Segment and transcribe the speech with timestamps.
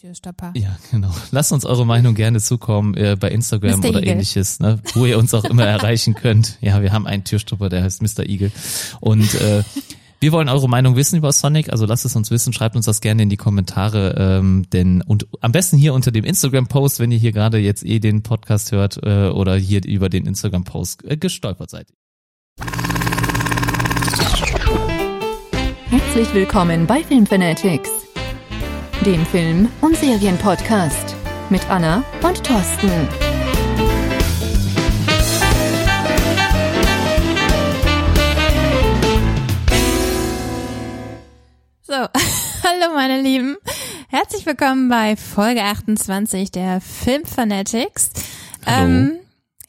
[0.00, 0.52] Türstopper.
[0.56, 1.14] Ja, genau.
[1.30, 3.88] Lasst uns eure Meinung gerne zukommen äh, bei Instagram Mr.
[3.90, 4.12] oder Eagle.
[4.12, 4.80] ähnliches, ne?
[4.94, 6.56] wo ihr uns auch immer erreichen könnt.
[6.62, 8.26] Ja, wir haben einen Türstopper, der heißt Mr.
[8.26, 8.50] Eagle.
[9.00, 9.62] Und äh,
[10.20, 13.00] wir wollen eure Meinung wissen über Sonic, also lasst es uns wissen, schreibt uns das
[13.00, 17.18] gerne in die Kommentare, ähm, denn und am besten hier unter dem Instagram-Post, wenn ihr
[17.18, 21.70] hier gerade jetzt eh den Podcast hört äh, oder hier über den Instagram-Post äh, gestolpert
[21.70, 21.88] seid.
[25.90, 27.90] Herzlich willkommen bei Filmfanatics,
[29.06, 31.16] dem Film- und Serienpodcast
[31.48, 32.90] mit Anna und Thorsten.
[41.82, 43.56] So, hallo meine Lieben.
[44.08, 48.10] Herzlich willkommen bei Folge 28 der Film Fanatics.
[48.66, 48.84] Hallo.
[48.84, 49.19] Ähm,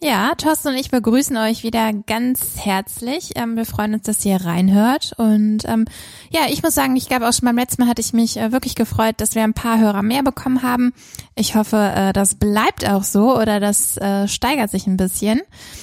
[0.03, 3.31] ja, Thorsten und ich begrüßen euch wieder ganz herzlich.
[3.35, 5.13] Ähm, wir freuen uns, dass ihr reinhört.
[5.17, 5.85] Und ähm,
[6.31, 8.51] ja, ich muss sagen, ich glaube auch schon beim letzten Mal hatte ich mich äh,
[8.51, 10.91] wirklich gefreut, dass wir ein paar Hörer mehr bekommen haben.
[11.35, 15.41] Ich hoffe, äh, das bleibt auch so oder das äh, steigert sich ein bisschen.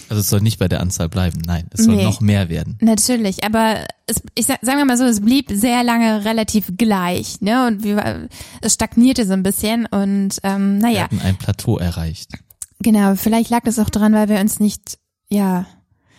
[0.09, 2.05] Also es soll nicht bei der Anzahl bleiben, nein, es soll Nee.
[2.05, 2.77] noch mehr werden.
[2.81, 7.41] Natürlich, aber es, ich sag, sagen wir mal so, es blieb sehr lange relativ gleich,
[7.41, 7.67] ne?
[7.69, 8.29] Und wir,
[8.63, 12.31] es stagnierte so ein bisschen und ähm, Wir naja, hatten ein Plateau erreicht.
[12.81, 14.99] Genau, vielleicht lag das auch dran, weil wir uns nicht,
[15.29, 15.67] ja,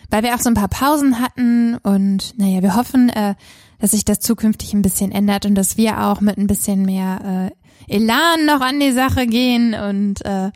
[0.09, 3.35] weil wir auch so ein paar Pausen hatten und naja, wir hoffen, äh,
[3.79, 7.51] dass sich das zukünftig ein bisschen ändert und dass wir auch mit ein bisschen mehr
[7.87, 10.51] äh, Elan noch an die Sache gehen und äh,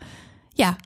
[0.56, 0.76] Ja,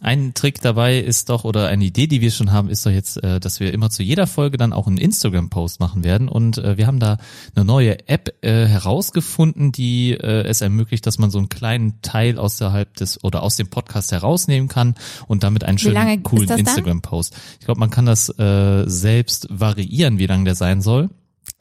[0.00, 3.22] ein Trick dabei ist doch, oder eine Idee, die wir schon haben, ist doch jetzt,
[3.24, 6.28] äh, dass wir immer zu jeder Folge dann auch einen Instagram-Post machen werden.
[6.28, 7.16] Und äh, wir haben da
[7.54, 12.94] eine neue App äh, herausgefunden, die es ermöglicht, dass man so einen kleinen Teil außerhalb
[12.94, 14.94] des oder aus dem Podcast herausnehmen kann
[15.26, 16.48] und damit einen schönen, coolen?
[16.48, 17.34] Instagram-Post.
[17.60, 21.10] Ich glaube, man kann das selbst variieren, wie lang der sein soll.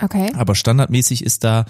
[0.01, 0.31] Okay.
[0.35, 1.65] Aber standardmäßig ist da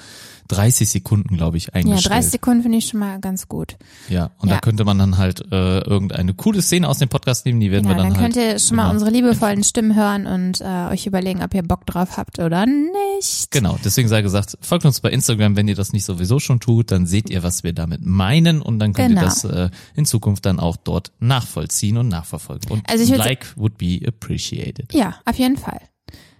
[0.50, 2.14] 30 Sekunden, glaube ich, Ja, eingestellt.
[2.14, 3.78] 30 Sekunden finde ich schon mal ganz gut.
[4.10, 4.56] Ja, und Ja.
[4.56, 7.88] da könnte man dann halt äh, irgendeine coole Szene aus dem Podcast nehmen, die werden
[7.88, 8.34] Genau, wir dann, dann halt.
[8.36, 11.88] könnt ihr schon mal unsere liebevollen Stimmen hören und äh, euch überlegen, ob ihr Bock
[11.88, 13.50] drauf habt oder nicht.
[13.50, 16.92] Genau, deswegen sei gesagt, folgt uns bei Instagram, wenn ihr das nicht sowieso schon tut,
[16.92, 19.22] dann seht ihr, was wir damit meinen und dann könnt Genau.
[19.22, 22.70] ihr das äh, in Zukunft dann auch dort nachvollziehen und nachverfolgen.
[22.70, 24.94] Und Also ich like would be appreciated.
[24.94, 25.80] Ja, auf jeden Fall.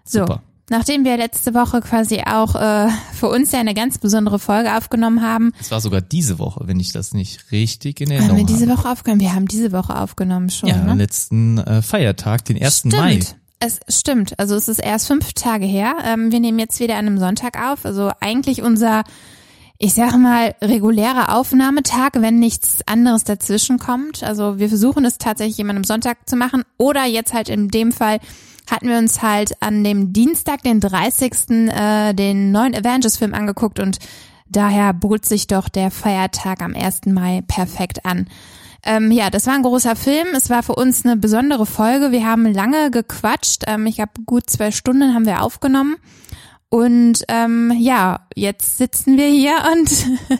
[0.04, 0.44] So, Super.
[0.70, 5.22] Nachdem wir letzte Woche quasi auch äh, für uns ja eine ganz besondere Folge aufgenommen
[5.22, 8.46] haben, Es war sogar diese Woche, wenn ich das nicht richtig in haben Erinnerung wir
[8.46, 8.80] diese habe.
[8.80, 9.22] Woche aufgenommen.
[9.22, 10.70] Wir haben diese Woche aufgenommen schon.
[10.70, 10.92] Ja, ne?
[10.92, 12.78] am letzten äh, Feiertag, den 1.
[12.80, 12.94] Stimmt.
[12.94, 13.20] Mai.
[13.60, 14.38] Es stimmt.
[14.38, 15.96] Also es ist erst fünf Tage her.
[16.04, 17.86] Ähm, wir nehmen jetzt wieder an einem Sonntag auf.
[17.86, 19.04] Also eigentlich unser,
[19.78, 24.24] ich sag mal, regulärer Aufnahmetag, wenn nichts anderes dazwischen kommt.
[24.24, 26.64] Also wir versuchen es tatsächlich immer am Sonntag zu machen.
[26.78, 28.20] Oder jetzt halt in dem Fall
[28.70, 31.50] hatten wir uns halt an dem Dienstag, den 30.
[31.50, 34.00] Äh, den neuen Avengers-Film angeguckt und
[34.48, 37.08] daher bot sich doch der Feiertag am 1.
[37.08, 38.28] Mai perfekt an.
[38.86, 40.28] Ähm, ja, das war ein großer Film.
[40.36, 42.12] Es war für uns eine besondere Folge.
[42.12, 43.64] Wir haben lange gequatscht.
[43.66, 45.96] Ähm, ich glaube, gut zwei Stunden haben wir aufgenommen.
[46.70, 49.90] Und ähm, ja, jetzt sitzen wir hier und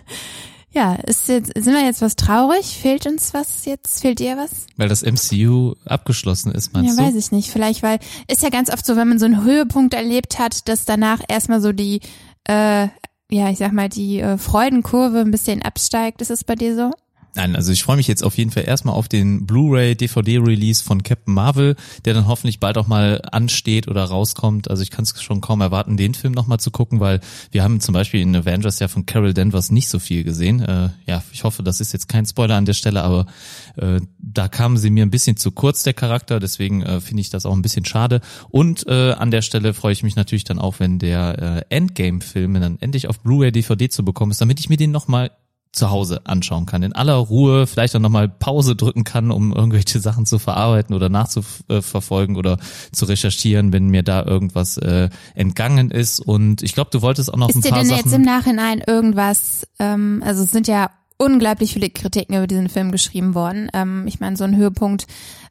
[0.76, 2.78] ja, ist jetzt, sind wir jetzt was traurig?
[2.78, 4.02] Fehlt uns was jetzt?
[4.02, 4.68] Fehlt dir was?
[4.76, 7.08] Weil das MCU abgeschlossen ist, meinst ja, du?
[7.08, 7.50] weiß ich nicht.
[7.50, 10.84] Vielleicht, weil ist ja ganz oft so, wenn man so einen Höhepunkt erlebt hat, dass
[10.84, 12.02] danach erstmal so die,
[12.44, 12.90] äh,
[13.32, 16.22] ja, ich sag mal, die äh, Freudenkurve ein bisschen absteigt.
[16.22, 16.92] Ist es bei dir so?
[17.36, 20.82] Nein, also ich freue mich jetzt auf jeden Fall erstmal auf den Blu-ray DVD Release
[20.82, 21.76] von Captain Marvel,
[22.06, 24.70] der dann hoffentlich bald auch mal ansteht oder rauskommt.
[24.70, 27.20] Also ich kann es schon kaum erwarten, den Film nochmal zu gucken, weil
[27.52, 30.62] wir haben zum Beispiel in Avengers ja von Carol Danvers nicht so viel gesehen.
[30.62, 33.26] Äh, ja, ich hoffe, das ist jetzt kein Spoiler an der Stelle, aber
[33.76, 37.32] äh, da kamen sie mir ein bisschen zu kurz, der Charakter, deswegen äh, finde ich
[37.32, 38.22] das auch ein bisschen schade.
[38.50, 42.54] Und äh, an der Stelle freue ich mich natürlich dann auch, wenn der äh, Endgame-Film
[42.62, 45.32] dann endlich auf Blu-ray DVD zu bekommen ist, damit ich mir den nochmal
[45.76, 46.84] zu Hause anschauen kann.
[46.84, 51.10] In aller Ruhe, vielleicht auch nochmal Pause drücken kann, um irgendwelche Sachen zu verarbeiten oder
[51.10, 52.58] nachzuverfolgen oder
[52.92, 56.20] zu recherchieren, wenn mir da irgendwas äh, entgangen ist.
[56.20, 58.04] Und ich glaube, du wolltest auch noch ein Ist dir paar denn Sachen.
[58.04, 62.92] jetzt im Nachhinein irgendwas, ähm, also es sind ja unglaublich viele Kritiken über diesen Film
[62.92, 63.70] geschrieben worden.
[63.74, 65.08] Ähm, ich meine, so ein Höhepunkt,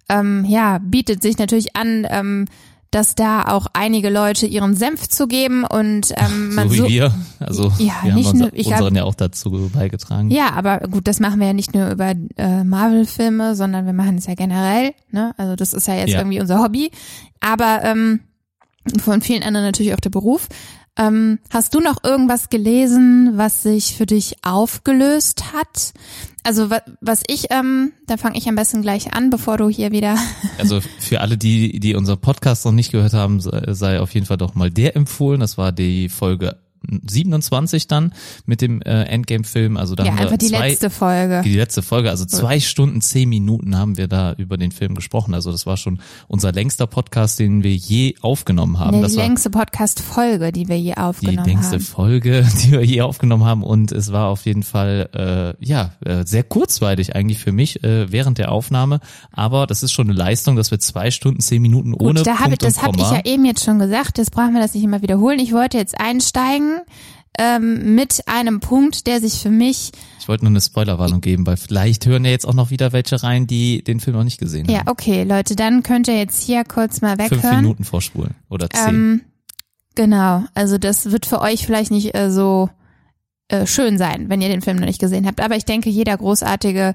[0.09, 2.47] ähm, ja, bietet sich natürlich an, ähm,
[2.95, 6.89] dass da auch einige Leute ihren Senf zu geben und ähm, man so wie so,
[6.89, 7.15] wir.
[7.41, 10.31] Also Ja, wir haben nicht unser, nur- ich hab- unseren ja auch dazu beigetragen.
[10.31, 14.17] Ja, aber gut, das machen wir ja nicht nur über äh, Marvel-Filme, sondern wir machen
[14.19, 14.93] es ja generell.
[15.11, 15.35] Ne?
[15.37, 16.19] Also das ist ja jetzt Ja.
[16.21, 16.91] irgendwie unser Hobby.
[17.41, 18.21] Aber ähm,
[19.03, 20.49] von vielen anderen natürlich auch der Beruf.
[20.97, 25.93] Ähm, hast du noch irgendwas gelesen, was sich für dich aufgelöst hat?
[26.45, 26.69] Also
[27.01, 30.17] was, ich, ähm, da fange ich am besten gleich an, bevor du hier wieder.
[30.59, 34.37] Also für alle, die, die unseren Podcast noch nicht gehört haben, sei auf jeden Fall
[34.37, 35.41] doch mal der empfohlen.
[35.41, 36.57] Das war die Folge
[37.07, 38.13] 27 dann
[38.47, 39.77] mit dem äh, Endgame-Film.
[39.77, 41.43] Also da Ja, haben wir einfach die zwei, letzte Folge.
[41.45, 45.35] die letzte Folge, also zwei Stunden, zehn Minuten haben wir da über den Film gesprochen.
[45.35, 49.01] Also das war schon unser längster Podcast, den wir je aufgenommen haben.
[49.01, 51.81] Nee, die längste Podcast-Folge, die wir je die aufgenommen längste haben.
[51.81, 56.25] Folge, die wir je aufgenommen haben und es war auf jeden Fall äh, ja äh,
[56.25, 59.01] sehr kurzweilig eigentlich für mich äh, während der Aufnahme,
[59.33, 62.39] aber das ist schon eine Leistung, dass wir zwei Stunden zehn Minuten ohne Gut, da
[62.39, 64.85] hab Punkt das habe ich ja eben jetzt schon gesagt, das brauchen wir das nicht
[64.85, 65.39] immer wiederholen.
[65.39, 66.74] Ich wollte jetzt einsteigen
[67.39, 69.91] ähm, mit einem Punkt, der sich für mich,
[70.21, 73.23] ich wollte nur eine Spoilerwarnung geben, weil vielleicht hören ja jetzt auch noch wieder welche
[73.23, 74.89] rein, die den Film noch nicht gesehen ja haben.
[74.89, 77.63] okay Leute, dann könnt ihr jetzt hier kurz mal Fünf weghören.
[77.63, 78.89] Minuten vorspulen oder zehn.
[78.89, 79.21] Ähm,
[79.95, 82.71] genau, also das wird für euch vielleicht nicht äh, so
[83.49, 85.41] äh, schön sein, wenn ihr den Film noch nicht gesehen habt.
[85.41, 86.95] Aber ich denke, jeder großartige,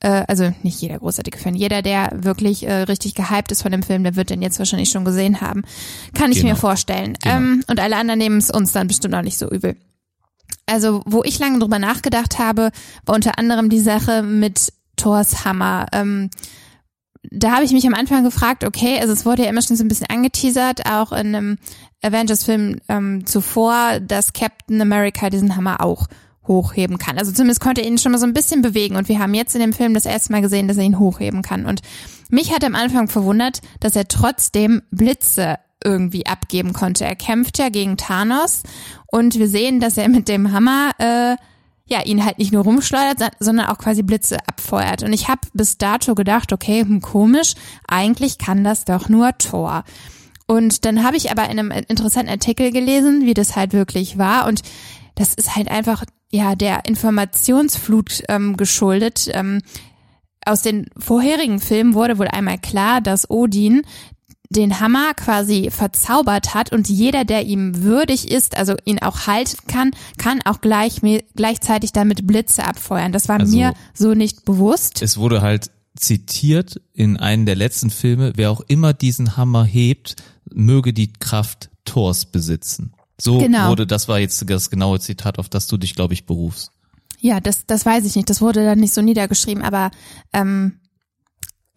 [0.00, 3.82] äh, also nicht jeder großartige Fan, jeder, der wirklich äh, richtig gehypt ist von dem
[3.82, 5.62] Film, der wird den jetzt wahrscheinlich schon gesehen haben.
[6.14, 6.50] Kann ich Genau.
[6.50, 7.16] mir vorstellen.
[7.22, 7.36] Genau.
[7.36, 9.76] Ähm, und alle anderen nehmen es uns dann bestimmt auch nicht so übel.
[10.66, 12.70] Also, wo ich lange drüber nachgedacht habe,
[13.04, 15.86] war unter anderem die Sache mit Thors Hammer.
[15.92, 16.30] Ähm,
[17.30, 19.84] da habe ich mich am Anfang gefragt, okay, also es wurde ja immer schon so
[19.84, 21.58] ein bisschen angeteasert, auch in einem
[22.02, 26.06] Avengers-Film ähm, zuvor, dass Captain America diesen Hammer auch
[26.46, 27.18] hochheben kann.
[27.18, 29.54] Also zumindest konnte er ihn schon mal so ein bisschen bewegen und wir haben jetzt
[29.54, 31.66] in dem Film das erste Mal gesehen, dass er ihn hochheben kann.
[31.66, 31.80] Und
[32.30, 37.04] mich hat am Anfang verwundert, dass er trotzdem Blitze irgendwie abgeben konnte.
[37.04, 38.62] Er kämpft ja gegen Thanos
[39.06, 41.36] und wir sehen, dass er mit dem Hammer äh,
[41.86, 45.02] ja, ihn halt nicht nur rumschleudert, so- sondern auch quasi Blitze abfeuert.
[45.02, 47.54] Und ich habe bis dato gedacht, okay, hm, komisch,
[47.88, 49.84] eigentlich kann das doch nur Thor.
[50.46, 54.46] Und dann habe ich aber in einem interessanten Artikel gelesen, wie das halt wirklich war.
[54.46, 54.62] Und
[55.16, 59.28] das ist halt einfach ja der Informationsflut ähm, geschuldet.
[59.32, 59.62] Ähm,
[60.46, 63.82] aus den vorherigen Filmen wurde wohl einmal klar, dass Odin
[64.48, 69.58] den Hammer quasi verzaubert hat und jeder, der ihm würdig ist, also ihn auch halten
[69.68, 71.00] kann, kann auch gleich,
[71.36, 73.12] gleichzeitig damit Blitze abfeuern.
[73.12, 75.02] Das war Also- mir so nicht bewusst.
[75.02, 80.16] Es wurde halt zitiert in einem der letzten Filme, wer auch immer diesen Hammer hebt,
[80.52, 82.92] möge die Kraft Thors besitzen.
[83.20, 83.68] So Genau.
[83.68, 86.72] wurde, das war jetzt das genaue Zitat, auf das du dich, glaube ich, berufst.
[87.20, 88.30] Ja, das, das weiß ich nicht.
[88.30, 89.90] Das wurde dann nicht so niedergeschrieben, aber
[90.32, 90.79] ähm,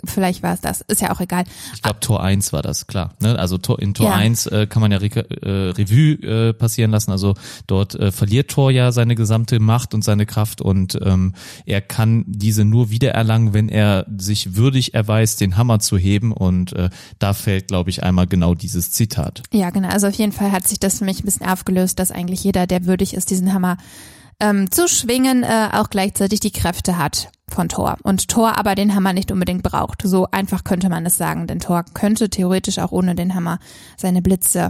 [0.06, 0.82] vielleicht war es das.
[0.82, 1.44] Ist ja auch egal.
[1.74, 3.14] Ich glaube, Tor 1 war das, klar.
[3.22, 3.38] Ne?
[3.38, 4.16] Also Tor, in Tor Ja.
[4.16, 6.14] 1 äh, kann man ja Re äh, Revue
[6.50, 7.12] äh, passieren lassen.
[7.12, 7.36] Also
[7.68, 11.34] dort äh, verliert Tor ja seine gesamte Macht und seine Kraft und ähm,
[11.66, 16.32] er kann diese nur wiedererlangen, wenn er sich würdig erweist, den Hammer zu heben.
[16.32, 16.90] Und äh,
[17.20, 19.44] da fällt, glaube ich, einmal genau dieses Zitat.
[19.52, 19.90] Ja, genau.
[19.90, 22.68] Also auf jeden Fall hat sich das für mich ein bisschen aufgelöst, dass eigentlich jeder,
[22.68, 23.78] der würdig ist, diesen Hammer
[24.40, 27.98] ähm, zu schwingen, äh, auch gleichzeitig die Kräfte hat von Thor.
[28.04, 30.02] Und Thor aber den Hammer nicht unbedingt braucht.
[30.04, 33.60] So einfach könnte man es sagen, denn Thor könnte theoretisch auch ohne den Hammer
[33.98, 34.70] seine Blitze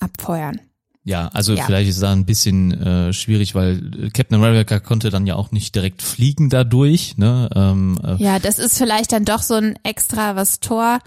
[0.00, 0.60] abfeuern.
[1.04, 1.64] Ja, also Ja.
[1.64, 5.74] vielleicht ist da ein bisschen äh, schwierig, weil Captain America konnte dann ja auch nicht
[5.74, 7.16] direkt fliegen dadurch.
[7.16, 7.48] Ne?
[7.54, 10.98] Ähm, äh, Ja, das ist vielleicht dann doch so ein Extra, was Thor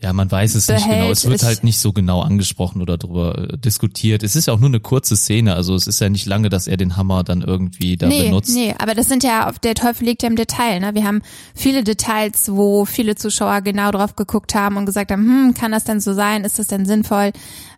[0.00, 1.00] Ja, man weiß es nicht behält.
[1.00, 1.10] genau.
[1.10, 4.22] Es wird halt nicht so genau angesprochen oder darüber äh, diskutiert.
[4.22, 6.68] Es ist ja auch nur eine kurze Szene, also es ist ja nicht lange, dass
[6.68, 8.54] er den Hammer dann irgendwie da nee, benutzt.
[8.54, 10.78] Nee, aber das sind ja, der Teufel liegt ja im Detail.
[10.78, 10.94] Ne?
[10.94, 11.20] Wir haben
[11.52, 15.82] viele Details, wo viele Zuschauer genau drauf geguckt haben und gesagt haben, hm, kann das
[15.82, 16.44] denn so sein?
[16.44, 17.32] Ist das denn sinnvoll?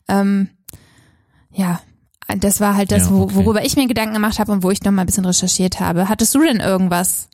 [0.06, 0.50] Ähm,
[1.52, 1.80] ja,
[2.38, 3.34] das war halt das, Ja, okay.
[3.34, 6.10] worüber ich mir Gedanken gemacht habe und wo ich noch mal ein bisschen recherchiert habe.
[6.10, 7.30] Hattest du denn irgendwas,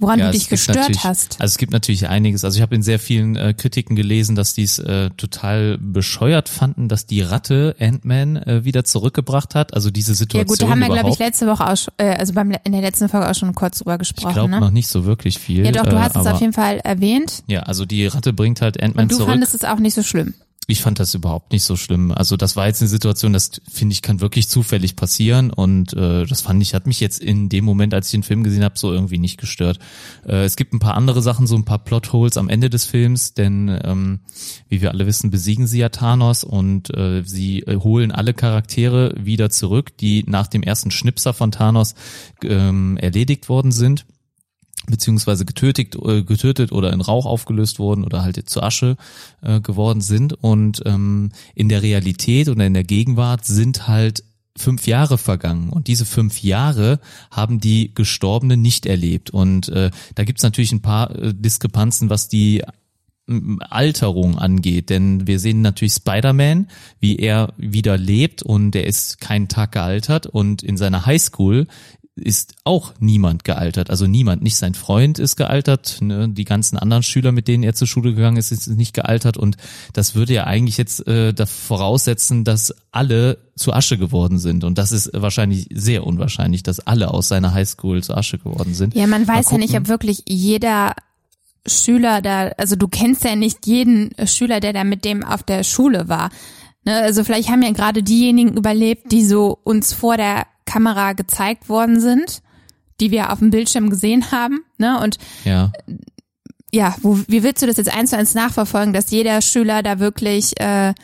[0.00, 1.40] woran Ja, du es dich gestört hast?
[1.40, 2.44] Also es gibt natürlich einiges.
[2.44, 6.48] Also ich habe in sehr vielen äh, Kritiken gelesen, dass die es äh, total bescheuert
[6.48, 9.74] fanden, dass die Ratte Ant-Man äh, wieder zurückgebracht hat.
[9.74, 12.32] Also diese Ja Situation gut, da haben wir, glaube ich, letzte Woche auch, äh, also
[12.32, 14.32] beim, in der letzten Folge auch schon kurz drüber ich gesprochen.
[14.32, 14.60] glaube ne?
[14.60, 15.64] noch nicht so wirklich viel.
[15.64, 18.32] Ja doch, du äh, hast es aber, auf jeden Fall erwähnt Ja, also die Ratte
[18.32, 19.30] bringt halt Ant-Man und du zurück.
[19.30, 20.34] fandest es auch nicht so schlimm.
[20.70, 22.12] Ich fand das überhaupt nicht so schlimm.
[22.12, 26.24] Also das war jetzt eine Situation, das finde ich kann wirklich zufällig passieren und äh,
[26.26, 28.78] das fand ich hat mich jetzt in dem Moment, als ich den Film gesehen habe,
[28.78, 29.80] so irgendwie nicht gestört.
[30.24, 33.34] Äh, es gibt ein paar andere Sachen, so ein paar Plotholes am Ende des Films,
[33.34, 34.20] denn ähm,
[34.68, 39.12] wie wir alle wissen, besiegen sie ja Thanos und äh, sie äh, holen alle Charaktere
[39.18, 41.94] wieder zurück, die nach dem ersten Schnipser von Thanos
[42.44, 44.06] ähm, erledigt worden sind
[44.90, 48.96] beziehungsweise getötet, äh, getötet oder in Rauch aufgelöst wurden oder halt zu Asche
[49.42, 50.32] äh, geworden sind.
[50.34, 54.24] Und ähm, in der Realität oder in der Gegenwart sind halt
[54.56, 59.30] fünf Jahre vergangen und diese fünf Jahre haben die Gestorbenen nicht erlebt.
[59.30, 62.62] Und äh, da gibt's natürlich ein paar äh, Diskrepanzen, was die
[63.60, 66.66] Alterung angeht, denn wir sehen natürlich Spider-Man,
[66.98, 71.68] wie er wieder lebt und er ist keinen Tag gealtert und in seiner Highschool
[72.20, 73.90] ist auch niemand gealtert.
[73.90, 76.28] Also niemand, nicht sein Freund ist gealtert, ne?
[76.28, 79.36] die ganzen anderen Schüler, mit denen er zur Schule gegangen ist, ist nicht gealtert.
[79.36, 79.56] Und
[79.92, 84.64] das würde ja eigentlich jetzt äh, da voraussetzen, dass alle zu Asche geworden sind.
[84.64, 88.94] Und das ist wahrscheinlich sehr unwahrscheinlich, dass alle aus seiner Highschool zu Asche geworden sind.
[88.94, 90.94] Ja, man weiß ja nicht, ob wirklich jeder
[91.66, 95.64] Schüler da, also du kennst ja nicht jeden Schüler, der da mit dem auf der
[95.64, 96.30] Schule war.
[96.84, 101.68] Ne, also vielleicht haben ja gerade diejenigen überlebt, die so uns vor der Kamera gezeigt
[101.68, 102.42] worden sind,
[103.00, 104.60] die wir auf dem Bildschirm gesehen haben.
[104.78, 105.00] Ne?
[105.00, 105.72] Und ja,
[106.72, 109.98] ja wo, wie willst du das jetzt eins zu eins nachverfolgen, dass jeder Schüler da
[109.98, 110.94] wirklich äh,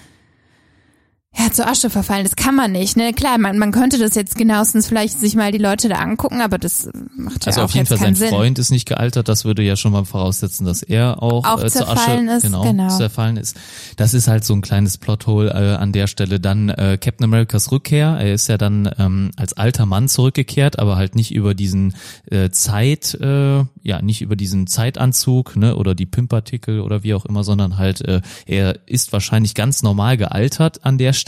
[1.38, 2.96] ja, zur Asche verfallen, das kann man nicht.
[2.96, 3.12] Ne?
[3.12, 6.56] Klar, man, man könnte das jetzt genauestens vielleicht sich mal die Leute da angucken, aber
[6.56, 8.30] das macht ja also auch auf jeden Fall sein Sinn.
[8.30, 11.68] Freund ist nicht gealtert, das würde ja schon mal voraussetzen, dass er auch, Auch äh,
[11.68, 12.88] zur Asche ist, genau, genau.
[12.88, 13.56] zerfallen ist.
[13.96, 16.40] Das ist halt so ein kleines Plothole äh, an der Stelle.
[16.40, 18.16] Dann äh, Captain Americas Rückkehr.
[18.18, 21.94] Er ist ja dann ähm, als alter Mann zurückgekehrt, aber halt nicht über diesen
[22.30, 27.26] äh, Zeit, äh, ja, nicht über diesen Zeitanzug, ne, oder die Pimpartikel oder wie auch
[27.26, 31.25] immer, sondern halt äh, er ist wahrscheinlich ganz normal gealtert an der Stelle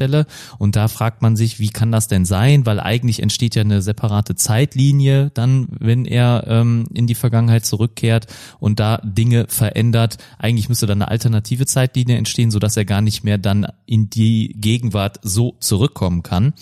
[0.59, 2.67] und da fragt man sich, wie kann das denn sein?
[2.67, 8.27] Weil eigentlich entsteht ja eine separate Zeitlinie dann, wenn er ähm, in die Vergangenheit zurückkehrt
[8.61, 10.19] und da Dinge verändert.
[10.39, 14.55] Eigentlich müsste dann eine alternative Zeitlinie entstehen, sodass er gar nicht mehr dann in die
[14.59, 16.53] Gegenwart so zurückkommen kann.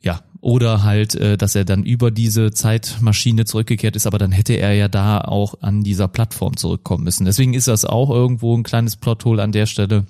[0.00, 4.54] Ja, oder halt, äh, dass er dann über diese Zeitmaschine zurückgekehrt ist, aber dann hätte
[4.54, 7.24] er ja da auch an dieser Plattform zurückkommen müssen.
[7.24, 10.06] Deswegen ist das auch irgendwo ein kleines Plothole an der Stelle.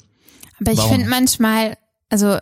[0.60, 1.76] Aber ich finde manchmal,
[2.08, 2.38] also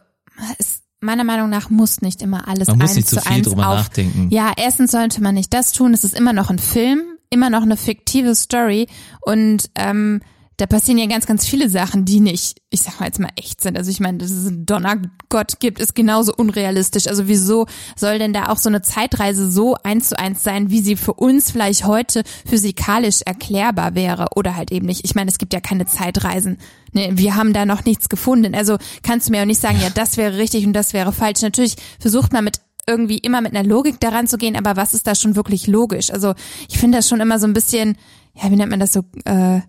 [0.58, 3.32] es, meiner Meinung nach muss nicht immer alles Man muss eins nicht zu zu viel
[3.32, 3.76] eins drüber auf.
[3.76, 4.28] nachdenken.
[4.30, 5.94] Ja, erstens sollte man nicht das tun.
[5.94, 8.88] Es ist immer noch ein Film, immer noch eine fiktive Story
[9.20, 10.20] und ähm,
[10.58, 13.60] da passieren ja ganz, ganz viele Sachen, die nicht, ich sag mal jetzt mal echt
[13.60, 13.76] sind.
[13.76, 17.08] Also ich meine, dass es einen Donnergott gibt, ist genauso unrealistisch.
[17.08, 20.80] Also wieso soll denn da auch so eine Zeitreise so eins zu eins sein, wie
[20.80, 25.04] sie für uns vielleicht heute physikalisch erklärbar wäre oder halt eben nicht.
[25.04, 26.56] Ich meine, es gibt ja keine Zeitreisen.
[26.92, 28.54] Ne, wir haben da noch nichts gefunden.
[28.54, 31.42] Also kannst du mir auch nicht sagen, ja, das wäre richtig und das wäre falsch.
[31.42, 35.06] Natürlich versucht man mit irgendwie immer mit einer Logik daran zu gehen, aber was ist
[35.06, 36.10] da schon wirklich logisch?
[36.12, 36.34] Also
[36.68, 37.98] ich finde das schon immer so ein bisschen,
[38.34, 39.60] ja, wie nennt man das so, äh,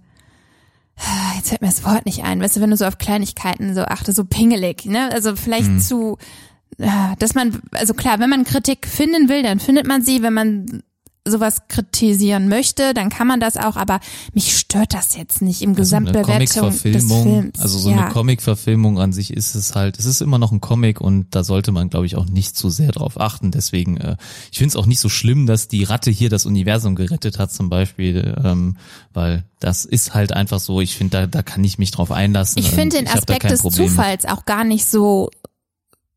[1.36, 3.82] jetzt fällt mir das Wort nicht ein, weißt du, wenn du so auf Kleinigkeiten so
[3.82, 5.12] achte, so pingelig, ne?
[5.12, 6.18] Also vielleicht zu,
[6.78, 10.34] ja, dass man, also klar, wenn man Kritik finden will, dann findet man sie, wenn
[10.34, 10.84] man
[11.30, 14.00] sowas kritisieren möchte, dann kann man das auch, aber
[14.34, 17.60] mich stört das jetzt nicht im Also Gesamtbewertung des Comic-Verfilmung, Films.
[17.60, 17.98] also so ja.
[17.98, 21.44] eine Comic-Verfilmung an sich ist es halt, es ist immer noch ein Comic und da
[21.44, 23.52] sollte man, glaube ich, auch nicht zu sehr drauf achten.
[23.52, 24.18] Deswegen, äh,
[24.52, 27.52] ich finde es auch nicht so schlimm, dass die Ratte hier das Universum gerettet hat,
[27.52, 28.78] zum Beispiel, ähm,
[29.14, 30.82] weil das ist halt einfach so.
[30.82, 32.60] Ich finde, da, da kann ich mich drauf einlassen.
[32.60, 33.62] Ich finde den Aspekt des.
[33.62, 35.30] Zufalls auch gar nicht so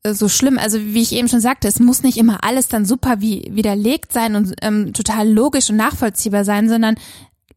[0.07, 0.59] so schlimm.
[0.59, 4.13] Also wie ich eben schon sagte, es muss nicht immer alles dann super wie widerlegt
[4.13, 6.97] sein und ähm, total logisch und nachvollziehbar sein, sondern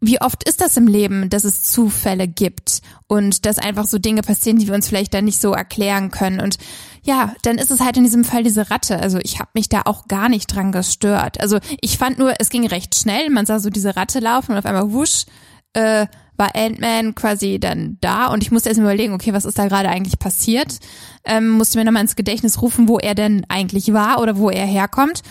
[0.05, 4.21] wie oft ist das im Leben, dass es Zufälle gibt und dass einfach so Dinge
[4.21, 6.41] passieren, die wir uns vielleicht dann nicht so erklären können.
[6.41, 6.57] Und
[7.03, 8.99] ja, dann ist es halt in diesem Fall diese Ratte.
[8.99, 11.39] Also ich habe mich da auch gar nicht dran gestört.
[11.39, 13.29] Also ich fand nur, es ging recht schnell.
[13.29, 15.23] Man sah so diese Ratte laufen und auf einmal wusch,
[15.71, 16.07] äh,
[16.37, 19.67] war Ant-Man quasi dann da und ich musste erst mal überlegen, okay, was ist da
[19.67, 20.79] gerade eigentlich passiert?
[21.25, 24.65] Ähm, musste mir nochmal ins Gedächtnis rufen, wo er denn eigentlich war oder wo er
[24.65, 25.21] herkommt.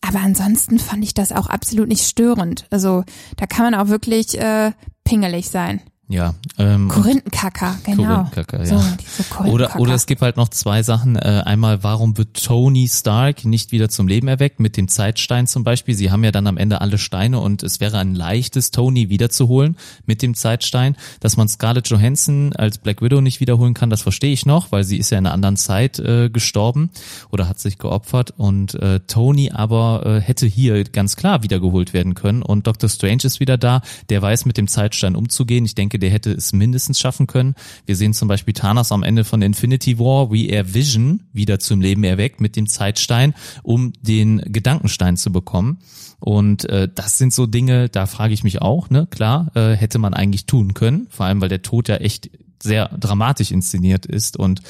[0.00, 2.66] Aber ansonsten fand ich das auch absolut nicht störend.
[2.70, 3.04] Also
[3.36, 4.72] da kann man auch wirklich äh,
[5.04, 5.80] pingelig sein.
[6.12, 8.24] Ja, ähm, Korinthenkacker, genau.
[8.24, 8.80] Korinthenkacker, So, ja.
[8.80, 9.80] Oder, Korinthenkacker.
[9.80, 11.16] oder es gibt halt noch zwei Sachen.
[11.16, 14.60] Äh, einmal, warum wird Tony Stark nicht wieder zum Leben erweckt?
[14.60, 15.94] Mit dem Zeitstein zum Beispiel.
[15.94, 19.76] Sie haben ja dann am Ende alle Steine und es wäre ein leichtes, Tony wiederzuholen
[20.04, 20.96] mit dem Zeitstein.
[21.20, 24.84] Dass man Scarlett Johansson als Black Widow nicht wiederholen kann, das verstehe ich noch, weil
[24.84, 26.90] sie ist ja in einer anderen Zeit äh, gestorben
[27.30, 28.34] oder hat sich geopfert.
[28.36, 32.42] Und äh, Tony aber äh, hätte hier ganz klar wiedergeholt werden können.
[32.42, 33.80] Und Doctor Strange ist wieder da.
[34.10, 35.64] Der weiß mit dem Zeitstein umzugehen.
[35.64, 37.54] Ich denke, der hätte es mindestens schaffen können.
[37.86, 41.80] Wir sehen zum Beispiel Thanos am Ende von Infinity War, wie er Vision wieder zum
[41.80, 45.78] Leben erweckt mit dem Zeitstein, um den Gedankenstein zu bekommen.
[46.18, 49.98] Und äh, das sind so Dinge, da frage ich mich auch, ne, klar, äh, hätte
[49.98, 52.30] man eigentlich tun können, vor allem weil der Tod ja echt
[52.62, 54.62] sehr dramatisch inszeniert ist und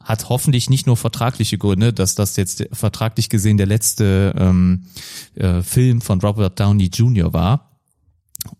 [0.00, 4.84] hat hoffentlich nicht nur vertragliche Gründe, dass das jetzt vertraglich gesehen der letzte ähm,
[5.34, 7.32] äh, Film von Robert Downey Jr.
[7.32, 7.67] war,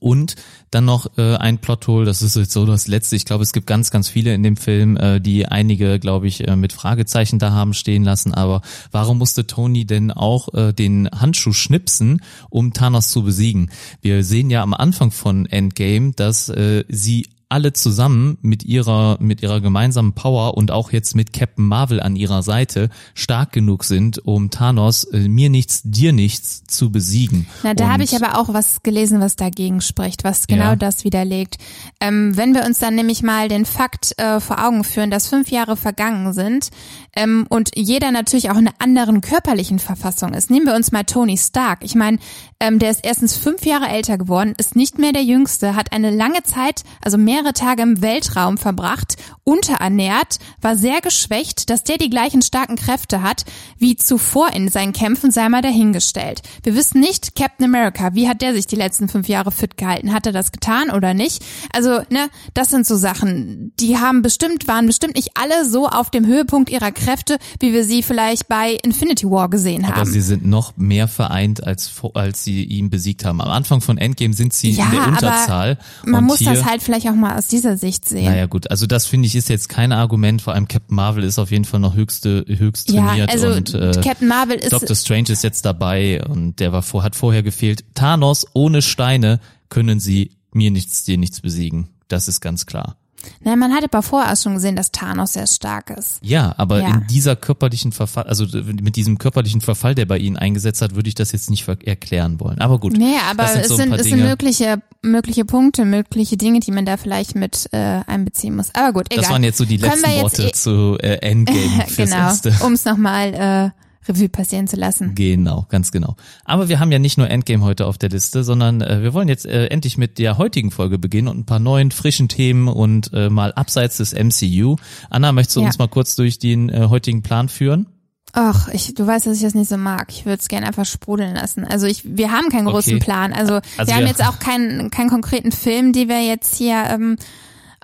[0.01, 0.35] und
[0.71, 3.17] dann noch äh, ein Plothole, das ist jetzt so das letzte.
[3.17, 6.47] Ich glaube, es gibt ganz, ganz viele in dem Film, äh, die einige, glaube ich,
[6.47, 8.35] äh, mit Fragezeichen da haben stehen lassen.
[8.35, 13.71] Aber warum musste Tony denn auch äh, den Handschuh schnipsen, um Thanos zu besiegen?
[14.03, 19.43] Wir sehen ja am Anfang von Endgame, dass äh, sie alle zusammen mit ihrer, mit
[19.43, 24.19] ihrer gemeinsamen Power und auch jetzt mit Captain Marvel an ihrer Seite stark genug sind,
[24.27, 27.47] um Thanos äh, mir nichts, dir nichts zu besiegen.
[27.63, 30.77] Na, da habe ich aber auch was gelesen, was dagegen spricht, was genau Ja.
[30.77, 31.57] das widerlegt.
[32.01, 35.51] Ähm, wenn wir uns dann nämlich mal den Fakt äh, vor Augen führen, dass fünf
[35.51, 36.69] Jahre vergangen sind
[37.17, 40.51] ähm, und jeder natürlich auch in einer anderen körperlichen Verfassung ist.
[40.51, 41.79] Nehmen wir uns mal Tony Stark.
[41.83, 42.19] Ich meine,
[42.61, 46.11] ähm, der ist erstens fünf Jahre älter geworden, ist nicht mehr der Jüngste, hat eine
[46.11, 52.11] lange Zeit, also mehrere Tage im Weltraum verbracht, unterernährt, war sehr geschwächt, dass der die
[52.11, 53.45] gleichen starken Kräfte hat
[53.79, 56.43] wie zuvor in seinen Kämpfen, sei mal dahingestellt.
[56.63, 60.13] Wir wissen nicht, Captain America, wie hat der sich die letzten fünf Jahre fit gehalten?
[60.13, 61.45] Hat er das getan oder nicht?
[61.73, 66.11] Also, ne, das sind so Sachen, die haben bestimmt, waren bestimmt nicht alle so auf
[66.11, 70.11] dem Höhepunkt ihrer Kräfte, wie wir sie vielleicht bei Infinity War gesehen Aber haben.
[70.11, 73.41] sie sind noch mehr vereint, als, als sie ihn besiegt haben.
[73.41, 75.79] Am Anfang von Endgame sind sie Ja, in der aber Unterzahl.
[76.05, 78.25] Man muss das halt vielleicht auch mal aus dieser Sicht sehen.
[78.25, 81.39] Naja gut, also das finde ich ist jetzt kein Argument, vor allem Captain Marvel ist
[81.39, 84.97] auf jeden Fall noch höchste, höchst ja, trainiert also und äh, Captain Marvel ist Doctor
[84.97, 87.85] Strange ist jetzt dabei und der war vor, hat vorher gefehlt.
[87.95, 91.89] Thanos ohne Steine können sie mir nichts, dir nichts besiegen.
[92.09, 92.97] Das ist ganz klar.
[93.43, 96.19] Na, man hatte aber vorher schon gesehen, dass Thanos sehr stark ist.
[96.23, 96.89] Ja, aber Ja.
[96.89, 101.09] in dieser körperlichen Verfall, also mit diesem körperlichen Verfall, der bei Ihnen eingesetzt hat, würde
[101.09, 102.61] ich das jetzt nicht erklären wollen.
[102.61, 102.93] Aber gut.
[102.97, 106.85] Nee, aber sind es so sind, es sind mögliche, mögliche Punkte, mögliche Dinge, die man
[106.87, 108.75] da vielleicht mit äh, einbeziehen muss.
[108.75, 109.23] Aber gut, egal.
[109.23, 112.85] Das waren jetzt so die letzten Worte eh- zu äh, Endgame fürs genau, um es
[112.85, 113.71] nochmal äh,
[114.09, 115.15] Revue passieren zu lassen.
[115.15, 116.17] Genau, ganz genau.
[116.45, 119.29] Aber wir haben ja nicht nur Endgame heute auf der Liste, sondern äh, wir wollen
[119.29, 123.11] jetzt äh, endlich mit der heutigen Folge beginnen und ein paar neuen, frischen Themen und
[123.13, 124.77] äh, mal abseits des MCU.
[125.11, 125.67] Anna, möchtest du Ja.
[125.67, 127.87] uns mal kurz durch den äh, heutigen Plan führen?
[128.35, 130.07] Ach, ich, du weißt, dass ich das nicht so mag.
[130.11, 131.65] Ich würde es gerne einfach sprudeln lassen.
[131.65, 133.05] Also ich, wir haben keinen großen Okay.
[133.05, 133.33] Plan.
[133.33, 136.85] Also, Also wir haben wir- jetzt auch keinen, keinen konkreten Film, die wir jetzt hier
[136.91, 137.17] ähm,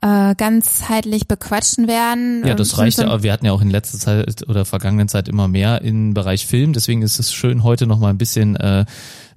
[0.05, 2.47] äh, ganzheitlich bequatschen werden.
[2.47, 3.23] Ja, das reicht ja.
[3.23, 6.75] Wir hatten ja auch in letzter Zeit oder vergangenen Zeit immer mehr im Bereich Film.
[6.75, 8.85] Deswegen ist es schön, heute noch mal ein bisschen äh,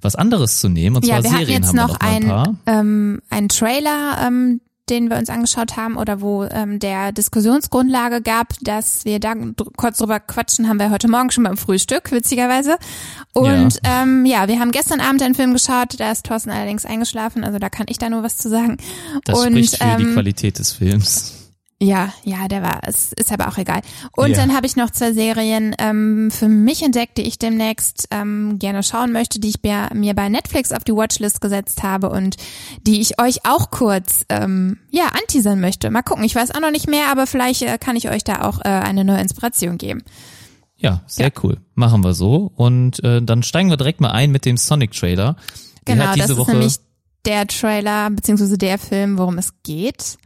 [0.02, 0.96] was anderes zu nehmen.
[0.96, 2.48] Und Ja, zwar wir hatten Serien jetzt haben wir noch noch ein paar.
[2.66, 4.60] ein, ähm, einen Trailer, ähm,
[4.90, 9.34] den wir uns angeschaut haben oder wo ähm, der Diskussionsgrundlage gab, dass wir da
[9.76, 12.78] kurz drüber quatschen, haben wir heute Morgen schon beim Frühstück, witzigerweise.
[13.32, 16.84] Und ja, ähm, ja wir haben gestern Abend einen Film geschaut, da ist Thorsten allerdings
[16.84, 18.78] eingeschlafen, also da kann ich da nur was zu sagen.
[19.24, 21.37] Das Und, spricht für die ähm, Qualität des Films.
[21.80, 23.82] Ja, ja, der war, es ist aber auch egal.
[24.16, 24.36] Und Ja.
[24.38, 28.82] dann habe ich noch zwei Serien ähm, für mich entdeckt, die ich demnächst ähm, gerne
[28.82, 32.36] schauen möchte, die ich mir, mir bei Netflix auf die Watchlist gesetzt habe und
[32.82, 35.88] die ich euch auch kurz ähm, ja anteasern möchte.
[35.90, 38.42] Mal gucken, ich weiß auch noch nicht mehr, aber vielleicht äh, kann ich euch da
[38.42, 40.02] auch äh, eine neue Inspiration geben.
[40.74, 41.32] Ja, sehr Ja.
[41.44, 41.58] cool.
[41.74, 42.50] Machen wir so.
[42.56, 45.36] Und äh, dann steigen wir direkt mal ein mit dem Sonic-Trailer.
[45.84, 46.76] Genau, das ist Woche, nämlich
[47.24, 50.16] der Trailer beziehungsweise der Film, worum es geht.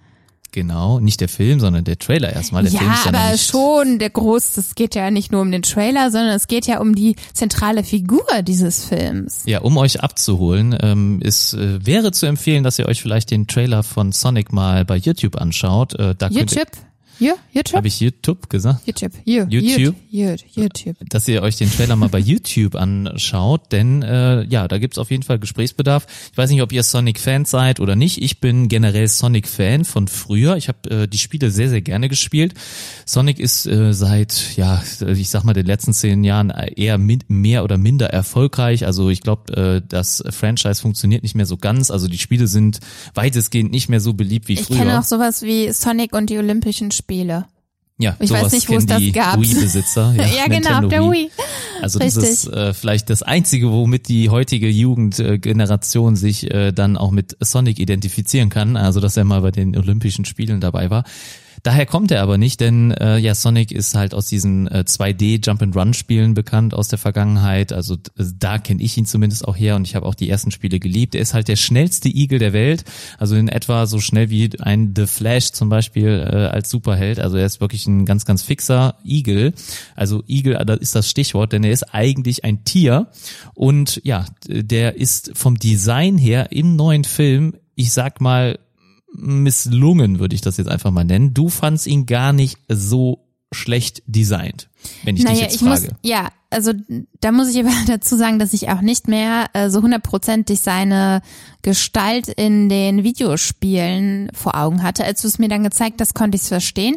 [0.53, 2.63] Genau, nicht der Film, sondern der Trailer erstmal.
[2.63, 5.51] Der ja, Film ist ja aber schon der groß, es geht ja nicht nur um
[5.51, 9.45] den Trailer, sondern es geht ja um die zentrale Figur dieses Films.
[9.47, 13.47] Ja, um euch abzuholen, ähm, es äh, wäre zu empfehlen, dass ihr euch vielleicht den
[13.47, 15.95] Trailer von Sonic mal bei YouTube anschaut.
[15.95, 16.92] Äh, da könnt ihr, YouTube?
[17.23, 17.77] Ja, YouTube?
[17.77, 18.81] habe ich YouTube gesagt?
[18.85, 19.13] YouTube.
[19.25, 19.95] You, YouTube?
[20.11, 20.97] You, YouTube.
[21.09, 25.09] dass ihr euch den Trailer mal bei YouTube anschaut, denn äh, ja, da gibt's auf
[25.13, 26.09] jeden Fall Gesprächsbedarf.
[26.33, 28.21] Ich weiß nicht, ob ihr Sonic-Fans seid oder nicht.
[28.21, 30.57] Ich bin generell Sonic-Fan von früher.
[30.57, 32.55] Ich habe äh, die Spiele sehr, sehr gerne gespielt.
[33.07, 37.63] Sonic ist äh, seit, ja, ich sag mal, den letzten zehn Jahren eher min mehr
[37.63, 38.85] oder minder erfolgreich.
[38.85, 41.93] Also ich glaube, äh, das Franchise funktioniert nicht mehr so ganz.
[41.93, 42.81] Also die Spiele sind
[43.15, 44.79] weitestgehend nicht mehr so beliebt wie Ich früher.
[44.79, 47.12] kenne auch sowas wie Sonic und die Olympischen Spiele.
[48.03, 49.41] Ja, ich weiß nicht, wo es das gab.
[49.41, 50.15] Wii-Besitzer.
[50.17, 51.31] Ja, Ja, genau, auf der Wii.
[51.81, 52.33] Also das Richtig.
[52.33, 57.79] ist äh, vielleicht das Einzige, womit die heutige Jugendgeneration sich äh, dann auch mit Sonic
[57.79, 58.77] identifizieren kann.
[58.77, 61.05] Also dass er mal bei den Olympischen Spielen dabei war.
[61.65, 65.47] Daher kommt er aber nicht, denn äh, ja, Sonic ist halt aus diesen äh, 2D
[65.47, 67.73] Jump-and-Run-Spielen bekannt aus der Vergangenheit.
[67.73, 70.51] Also d- da kenne ich ihn zumindest auch her und ich habe auch die ersten
[70.51, 71.15] Spiele geliebt.
[71.15, 72.83] Er ist halt der schnellste Igel der Welt,
[73.17, 77.21] also in etwa so schnell wie ein The Flash zum Beispiel äh, als Superheld.
[77.21, 79.53] Also er ist wirklich ein ganz, ganz fixer Igel.
[79.95, 83.07] Also Igel das ist das Stichwort, denn er ist eigentlich ein Tier
[83.55, 88.59] und ja, der ist vom Design her im neuen Film, ich sag mal,
[89.15, 91.35] misslungen, würde ich das jetzt einfach mal nennen.
[91.35, 93.22] Du fandst ihn gar nicht so
[93.53, 94.69] schlecht designt,
[95.05, 95.89] wenn ich naja, dich jetzt frage.
[95.89, 96.73] muss, ja, also
[97.21, 101.23] da muss ich aber dazu sagen, dass ich auch nicht mehr äh, so hundertprozentig seine
[101.63, 105.05] Gestalt in den Videospielen vor Augen hatte.
[105.05, 106.97] Als du es mir dann gezeigt hast, konnte ich es verstehen.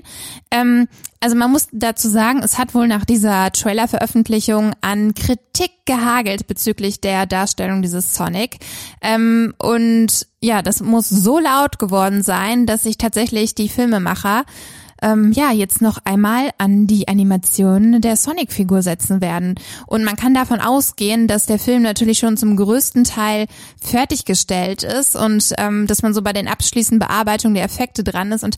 [0.52, 0.88] Ähm,
[1.20, 7.02] also man muss dazu sagen, es hat wohl nach dieser Trailer-Veröffentlichung an Kritik gehagelt bezüglich
[7.02, 8.58] der Darstellung dieses Sonic.
[9.02, 14.46] Ähm, und ja, das muss so laut geworden sein, dass sich tatsächlich die Filmemacher
[15.06, 19.56] ähm, ja jetzt noch einmal an die Animation der Sonic-Figur setzen werden.
[19.86, 23.46] Und man kann davon ausgehen, dass der Film natürlich schon zum größten Teil
[23.80, 28.44] fertiggestellt ist und ähm, dass man so bei den abschließenden Bearbeitungen der Effekte dran ist.
[28.44, 28.58] Und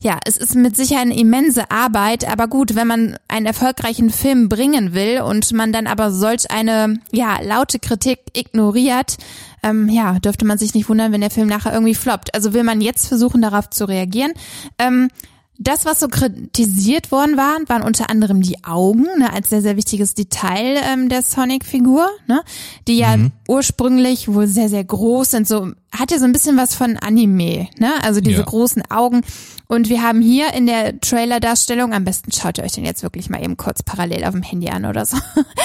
[0.00, 4.50] ja, es ist mit Sicherheit eine immense Arbeit, aber gut, wenn man einen erfolgreichen Film
[4.50, 9.16] bringen will und man dann aber solch eine ja laute Kritik ignoriert,
[9.62, 12.34] ähm, ja, dürfte man sich nicht wundern, wenn der Film nachher irgendwie floppt.
[12.34, 14.32] Also will man jetzt versuchen, darauf zu reagieren.
[14.78, 15.08] Ähm,
[15.58, 19.76] das, was so kritisiert worden war, waren unter anderem die Augen, ne, als sehr, sehr
[19.76, 22.42] wichtiges Detail ähm, der Sonic-Figur, ne,
[22.88, 23.32] die ja Mhm.
[23.48, 27.68] ursprünglich wohl sehr, sehr groß sind, so, hat ja so ein bisschen was von Anime,
[27.78, 28.44] ne, also diese Ja.
[28.44, 29.22] großen Augen.
[29.68, 33.30] Und wir haben hier in der Trailer-Darstellung, am besten schaut ihr euch den jetzt wirklich
[33.30, 35.16] mal eben kurz parallel auf dem Handy an oder so,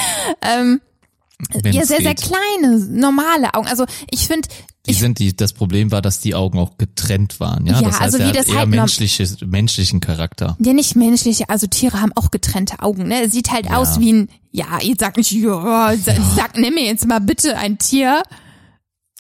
[0.41, 0.81] ähm,
[1.61, 2.21] Wenn's ja, sehr, sehr geht.
[2.23, 3.67] kleine, normale Augen.
[3.67, 4.47] Also ich finde,
[4.87, 7.73] Die sind die, das Problem war, dass die Augen auch getrennt waren, ja.
[7.73, 10.57] Ja, das heißt, also er wie hat das eher halt menschliches, menschlichen Charakter.
[10.59, 13.23] Ja, nicht menschliche, also Tiere haben auch getrennte Augen, ne?
[13.23, 13.77] Es sieht halt Ja.
[13.77, 17.57] aus wie ein, ja, jetzt sag nicht, ja, sag, sag, nimm mir jetzt mal bitte
[17.57, 18.23] ein Tier,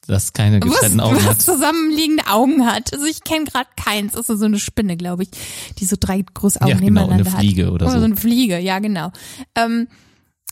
[0.07, 1.41] Das keine was, getrennten Augen was hat.
[1.41, 2.91] zusammenliegende Augen hat.
[2.93, 5.29] Also ich kenne gerade keins, das ist so eine Spinne, glaube ich,
[5.77, 7.71] die so drei große Augen Ja, genau, nebeneinander eine Fliege hat.
[7.73, 7.99] oder so.
[7.99, 9.11] so eine Fliege, ja, genau.
[9.55, 9.87] Ähm,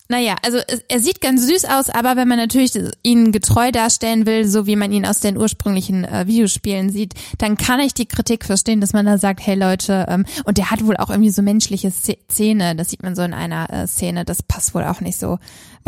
[0.09, 4.25] naja, also es, er sieht ganz süß aus, aber wenn man natürlich ihn getreu darstellen
[4.25, 8.07] will, so wie man ihn aus den ursprünglichen äh, Videospielen sieht, dann kann ich die
[8.07, 11.29] Kritik verstehen, dass man da sagt, hey Leute, ähm, und der hat wohl auch irgendwie
[11.29, 14.83] so menschliche Sz- Zähne, das sieht man so in einer äh, Szene, das passt wohl
[14.83, 15.37] auch nicht so.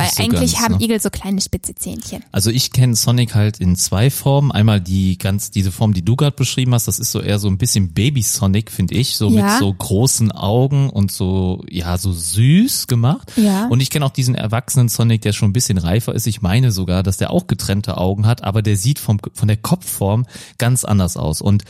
[0.02, 0.84] Weil so eigentlich ganz, haben ne?
[0.84, 2.24] Igel so kleine spitze Zähnchen.
[2.32, 4.52] Also ich kenne Sonic halt in zwei Formen.
[4.52, 7.48] Einmal die ganz, diese Form, die du gerade beschrieben hast, das ist so eher so
[7.48, 9.16] ein bisschen Baby Sonic, finde ich.
[9.18, 9.44] So Ja.
[9.44, 13.32] mit so großen Augen und so, ja, so süß gemacht.
[13.36, 13.68] Ja.
[13.68, 16.28] Und ich kenne auch diesen erwachsenen Sonic, der schon ein bisschen reifer ist.
[16.28, 19.58] Ich meine sogar, dass der auch getrennte Augen hat, aber der sieht vom, von der
[19.58, 20.26] Kopfform
[20.58, 21.42] ganz anders aus.
[21.42, 21.64] Und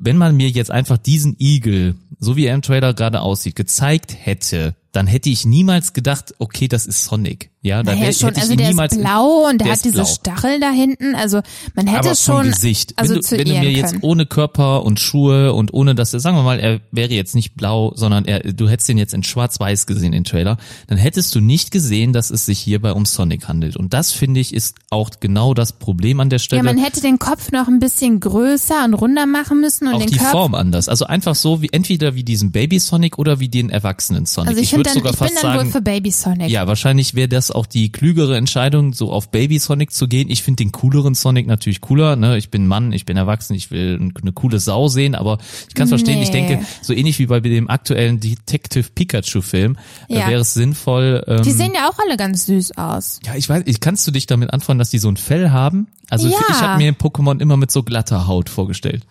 [0.00, 4.14] wenn man mir jetzt einfach diesen Igel, so wie er im Trailer gerade aussieht, gezeigt
[4.18, 7.50] hätte, dann hätte ich niemals gedacht, okay, das ist Sonic.
[7.60, 9.72] Ja, dann Naja, hätte schon, hätte ich also ihn der niemals ist blau und der,
[9.72, 10.04] hat diese blau.
[10.04, 11.40] Stachel da hinten, also
[11.74, 12.94] man hätte aber schon Gesicht.
[12.96, 14.04] also wenn du, zu wenn du mir jetzt können.
[14.04, 17.56] ohne Körper und Schuhe und ohne dass er, sagen wir mal, er wäre jetzt nicht
[17.56, 21.40] blau, sondern er, du hättest ihn jetzt in schwarz-weiß gesehen, den Trailer, dann hättest du
[21.40, 23.76] nicht gesehen, dass es sich hierbei um Sonic handelt.
[23.76, 26.60] Und das, finde ich, ist auch genau das Problem an der Stelle.
[26.60, 29.98] Ja, man hätte den Kopf noch ein bisschen größer und runder machen müssen und auch
[29.98, 30.30] den die Körper.
[30.30, 30.88] Form anders.
[30.88, 34.50] Also einfach so wie entweder wie diesen Baby Sonic oder wie den erwachsenen Sonic.
[34.50, 36.50] Also ich, würde finde dann, sogar ich fast sagen, für Baby Sonic.
[36.50, 40.30] ja, wahrscheinlich wäre das auch die klügere Entscheidung, so auf Baby Sonic zu gehen.
[40.30, 42.16] Ich finde den cooleren Sonic natürlich cooler.
[42.16, 42.36] Ne?
[42.38, 45.88] Ich bin Mann, ich bin erwachsen, ich will eine coole Sau sehen, aber ich kann
[45.88, 46.46] verstehen, ich Nee.
[46.48, 49.76] denke, so ähnlich wie bei dem aktuellen Detective Pikachu-Film,
[50.08, 50.20] Ja.
[50.22, 51.24] da wäre es sinnvoll.
[51.26, 53.20] Ähm, Die sehen ja auch alle ganz süß aus.
[53.26, 55.88] ja, ich weiß, ich, kannst du dich damit anfangen, dass die so ein Fell haben?
[56.10, 56.36] Also Ja.
[56.50, 59.04] ich habe mir Pokémon immer mit so glatter Haut vorgestellt.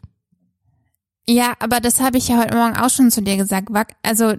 [1.29, 3.69] Ja, aber das habe ich ja heute Morgen auch schon zu dir gesagt.
[4.01, 4.31] Also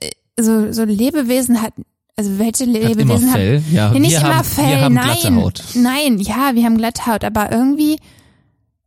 [0.00, 1.72] äh, so, so Lebewesen hat,
[2.18, 3.64] also welche Lebewesen haben.
[3.70, 5.04] Ja, Ja, nicht wir immer haben, Fell, wir haben nein.
[5.20, 5.64] glatte Haut.
[5.74, 7.98] Nein, ja, wir haben glatte Haut, aber irgendwie,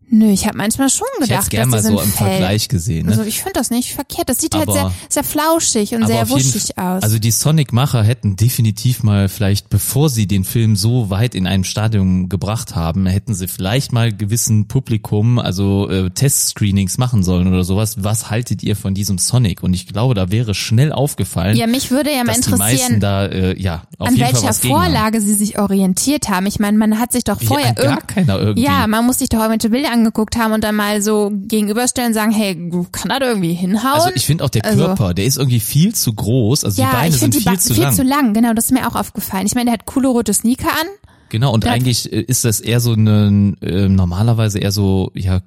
[0.09, 2.27] nö, ich habe manchmal schon Ich hätte gedacht, gerne mal so so im Fell.
[2.27, 3.05] Vergleich gesehen.
[3.05, 3.11] Ne?
[3.11, 4.29] Also ich finde das nicht verkehrt.
[4.29, 7.03] Das sieht halt Aber- sehr, sehr flauschig und sehr wuschig aus.
[7.03, 11.63] Also die Sonic-Macher hätten definitiv mal vielleicht, bevor sie den Film so weit in einem
[11.63, 17.63] Stadium gebracht haben, hätten sie vielleicht mal gewissen Publikum, also äh, Testscreenings machen sollen oder
[17.63, 18.03] sowas.
[18.03, 19.63] Was haltet ihr von diesem Sonic?
[19.63, 23.59] Und ich glaube, da wäre schnell aufgefallen, ja, mich würde ja mal interessieren, da äh,
[23.61, 24.53] ja an welcher.
[24.53, 26.45] Vorlage sie sich orientiert haben.
[26.45, 28.63] Ich meine, man hat sich doch Ja, vorher an gar irgend keiner irgendwie.
[28.63, 32.13] Ja, man muss sich doch irgendwelche Bilder angeguckt haben und dann mal so gegenüberstellen und
[32.13, 32.55] sagen, hey,
[32.91, 33.93] kann das irgendwie hinhauen?
[34.01, 36.63] also ich finde auch der Also- Körper, der ist irgendwie viel zu groß.
[36.63, 37.93] Also die ja, Beine ich sind finde die viel zu viel lang.
[37.93, 38.33] zu lang.
[38.33, 39.45] Genau, das ist mir auch aufgefallen.
[39.45, 40.87] Ich meine, der hat coole rote Sneaker an.
[41.29, 45.41] Genau, und Der eigentlich äh, ist das eher so eine, äh, normalerweise eher so, ja,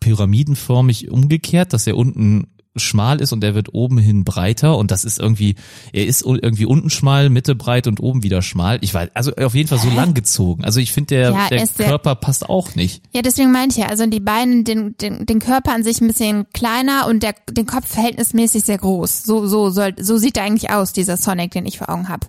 [0.00, 5.04] pyramidenförmig umgekehrt, dass er unten schmal ist und er wird oben hin breiter und das
[5.04, 5.56] ist irgendwie,
[5.92, 8.78] er ist irgendwie unten schmal, Mitte breit und oben wieder schmal.
[8.80, 10.64] Ich weiß, also auf jeden Fall so lang gezogen.
[10.64, 13.02] Also ich finde, der, Ja, der er Körper passt auch nicht.
[13.12, 16.08] Ja, deswegen meinte ich ja, also die Beine, den, den, den Körper an sich ein
[16.08, 19.24] bisschen kleiner und der, den Kopf verhältnismäßig sehr groß.
[19.24, 22.26] So, so soll, so sieht er eigentlich aus, dieser Sonic, den ich vor Augen habe.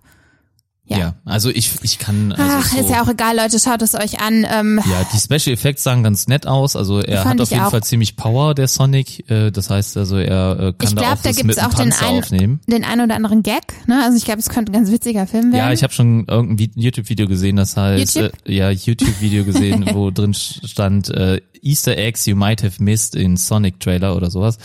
[0.90, 0.98] Ja.
[0.98, 2.32] Ja, also ich, ich kann.
[2.32, 4.46] Also Ach, so, ist ja auch egal, Leute, schaut es euch an.
[4.50, 6.78] Ähm, Ja, die Special Effects sahen ganz nett aus.
[6.78, 7.72] Also er hat auf jeden auch.
[7.72, 9.30] Fall ziemlich Power, der Sonic.
[9.30, 11.58] Äh, Das heißt also, er äh, kann ich da glaube, auch da das gibt mit
[11.58, 12.60] es einem auch den einen, aufnehmen.
[12.68, 13.64] den einen oder anderen Gag.
[13.88, 14.02] Ne?
[14.02, 15.56] Also ich glaube, es könnte ein ganz witziger Film werden.
[15.58, 18.32] Ja, ich habe schon irgendein Vi- YouTube-Video gesehen, das heißt, YouTube?
[18.48, 23.38] Äh, ja, YouTube-Video gesehen, wo drin stand äh, Easter Eggs you might have missed in
[23.38, 24.58] Sonic Trailer oder sowas.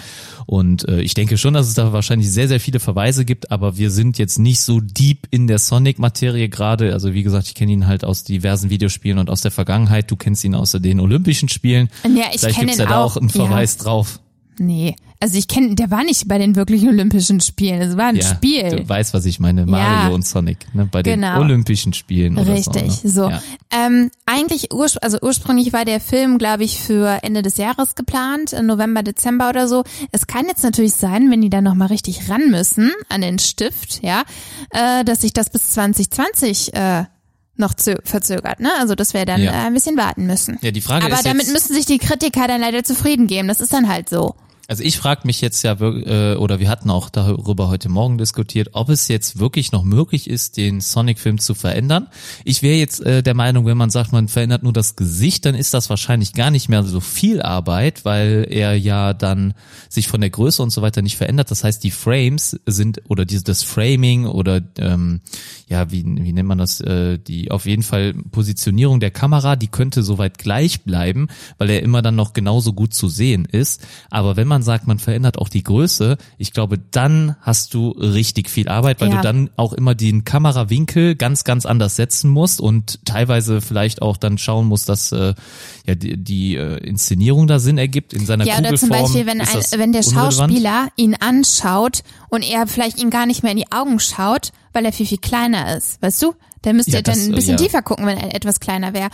[0.47, 3.77] Und äh, ich denke schon, dass es da wahrscheinlich sehr, sehr viele Verweise gibt, aber
[3.77, 6.93] wir sind jetzt nicht so deep in der Sonic-Materie gerade.
[6.93, 10.11] Also wie gesagt, ich kenne ihn halt aus diversen Videospielen und aus der Vergangenheit.
[10.11, 11.89] Du kennst ihn aus den Olympischen Spielen.
[12.05, 14.21] Ja, ich Vielleicht gibt's ihn ja da auch, auch einen Verweis drauf.
[14.59, 17.81] Nee, also ich kenne, der war nicht bei den wirklichen Olympischen Spielen.
[17.81, 18.69] Es war ein Ja, Spiel.
[18.71, 19.67] du weißt, was ich meine.
[19.67, 20.15] Mario Ja.
[20.15, 21.41] und Sonic, ne, bei den Genau.
[21.41, 23.07] Olympischen Spielen oder Richtig, so.
[23.07, 23.11] Ne?
[23.13, 23.29] so.
[23.31, 23.43] Ja.
[23.71, 28.53] Ähm, eigentlich, urspr also ursprünglich war der Film, glaube ich, für Ende des Jahres geplant,
[28.53, 29.85] im November, Dezember oder so.
[30.11, 34.03] Es kann jetzt natürlich sein, wenn die da nochmal richtig ran müssen an den Stift,
[34.03, 34.23] ja,
[34.71, 37.05] äh, dass sich das bis 2020 äh,
[37.57, 38.71] noch zö verzögert, ne?
[38.81, 39.53] Also dass wir dann Ja.
[39.53, 40.59] äh, ein bisschen warten müssen.
[40.63, 43.49] Ja, die Frage Aber ist damit jetzt, müssen sich die Kritiker dann leider zufrieden geben.
[43.49, 44.35] Das ist dann halt so.
[44.73, 48.71] Also ich frage mich jetzt ja, äh, oder wir hatten auch darüber heute Morgen diskutiert,
[48.73, 52.07] ob es jetzt wirklich noch möglich ist, den Sonic-Film zu verändern.
[52.43, 55.55] Ich wäre jetzt äh, der Meinung, wenn man sagt, man verändert nur das Gesicht, dann
[55.55, 59.53] ist das wahrscheinlich gar nicht mehr so viel Arbeit, weil er ja dann
[59.91, 61.51] sich von der Größe und so weiter nicht verändert.
[61.51, 65.21] Das heißt, die Frames sind oder diese das Framing oder ähm,
[65.69, 66.81] ja, wie, wie nennt man das?
[66.81, 71.83] Äh, die auf jeden Fall Positionierung der Kamera, die könnte soweit gleich bleiben, weil er
[71.83, 73.83] immer dann noch genauso gut zu sehen ist.
[74.11, 78.49] Aber wenn man sagt, man verändert auch die Größe, ich glaube, dann hast du richtig
[78.51, 79.17] viel Arbeit, weil Ja.
[79.17, 84.17] du dann auch immer den Kamerawinkel ganz, ganz anders setzen musst und teilweise vielleicht auch
[84.17, 85.35] dann schauen musst, dass äh,
[85.87, 89.41] ja die, die äh, Inszenierung da Sinn ergibt in seiner Ja, oder zum Beispiel, wenn,
[89.41, 90.35] ein, wenn der unrelevant.
[90.35, 94.85] Schauspieler ihn anschaut und er vielleicht ihn gar nicht mehr in die Augen schaut, weil
[94.85, 96.01] er viel, viel kleiner ist.
[96.03, 96.35] Weißt du?
[96.65, 97.65] Der müsste Ja, dann das, ein äh, bisschen ja.
[97.65, 99.11] tiefer gucken, wenn er etwas kleiner wäre.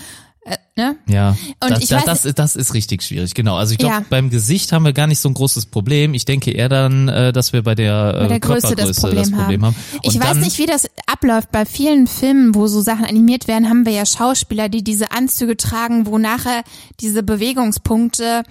[0.49, 0.97] Äh, ne?
[1.09, 3.57] Ja, Und das, ich das, weiß- das, das ist richtig schwierig, genau.
[3.57, 4.05] Also ich glaube, Ja.
[4.09, 6.15] beim Gesicht haben wir gar nicht so ein großes Problem.
[6.15, 9.31] Ich denke eher dann, äh, dass wir bei der, äh, Bei der Größe Körpergröße das
[9.31, 9.75] Problem, haben.
[9.75, 10.01] haben.
[10.03, 11.51] Ich weiß nicht, wie das abläuft.
[11.53, 15.57] Bei vielen Filmen, wo so Sachen animiert werden, haben wir ja Schauspieler, die diese Anzüge
[15.57, 16.63] tragen, wo nachher
[17.01, 18.43] diese Bewegungspunkte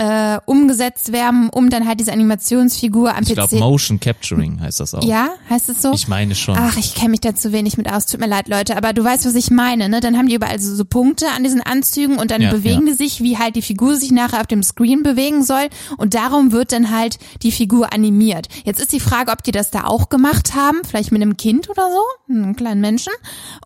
[0.00, 3.34] äh, umgesetzt werden, um dann halt diese Animationsfigur am Ich PC.
[3.34, 5.04] glaube, Motion Capturing heißt das auch.
[5.04, 5.92] ja, heißt es so?
[5.92, 6.56] Ich meine schon.
[6.58, 8.06] Ach, ich kenne mich da zu wenig mit aus.
[8.06, 8.76] Tut mir leid, Leute.
[8.78, 10.00] Aber du weißt, was ich meine, ne?
[10.00, 12.92] Dann haben die überall so, so Punkte an diesen Anzügen und dann Ja, bewegen ja.
[12.92, 15.68] die sich, wie halt die Figur sich nachher auf dem Screen bewegen soll.
[15.98, 18.48] Und darum wird dann halt die Figur animiert.
[18.64, 20.78] Jetzt ist die Frage, ob die das da auch gemacht haben.
[20.88, 23.12] Vielleicht mit einem Kind oder so, einem kleinen Menschen.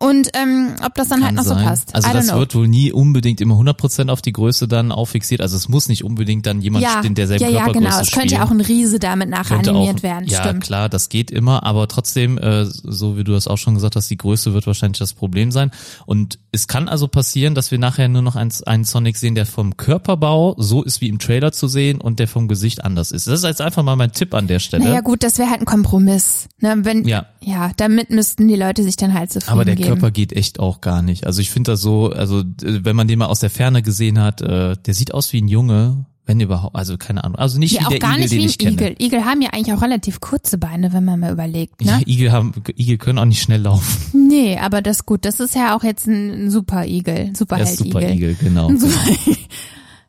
[0.01, 1.59] Und ähm, ob das dann halt Kann noch sein.
[1.59, 1.95] so passt.
[1.95, 2.39] Also das know.
[2.41, 5.41] wird wohl nie unbedingt immer 100% auf die Größe dann auffixiert.
[5.41, 8.01] Also es muss nicht unbedingt dann jemand ja, in derselben ja, ja, Körpergröße genau.
[8.01, 10.29] Es könnte ja auch ein Riese damit nachher Könnte animiert auch, werden.
[10.29, 10.65] Ja, Stimmt.
[10.65, 14.11] klar, das geht immer, aber trotzdem, äh, so wie du das auch schon gesagt hast,
[14.11, 15.71] die Größe wird wahrscheinlich das Problem sein.
[16.07, 19.47] Und es kann also passieren, dass wir nachher nur noch einen, einen Sonic sehen, der
[19.47, 23.27] vom Körperbau so ist wie im Trailer zu sehen und der vom Gesicht anders ist.
[23.27, 24.85] Das ist jetzt einfach mal mein Tipp an der Stelle.
[24.85, 26.49] Naja gut, das wäre halt ein Kompromiss.
[26.61, 26.77] Ne?
[26.83, 27.27] Wenn, Ja.
[27.41, 29.89] ja, damit müssten die Leute sich dann halt zufrieden aber der geben.
[29.89, 31.27] Körper geht echt auch gar nicht.
[31.27, 32.45] Also ich finde das so, also äh,
[32.85, 35.49] wenn man den mal aus der Ferne gesehen hat, äh, der sieht aus wie ein
[35.49, 38.33] Junge, wenn überhaupt, also keine Ahnung, also nicht Ja, wie auch der gar Igel, nicht
[38.33, 38.73] den wie ein ich kenne.
[38.73, 38.97] Igel.
[38.99, 41.81] Igel haben ja eigentlich auch relativ kurze Beine, wenn man mal überlegt.
[41.83, 41.87] Ne?
[41.91, 43.85] Ja, Igel haben, Igel können auch nicht schnell laufen.
[44.29, 45.25] Nee, aber das ist gut.
[45.27, 47.93] Das ist ja auch jetzt ein, ein super Igel, Der ist Superheld-Igel.
[47.93, 48.69] super Igel, genau.
[48.75, 48.95] Super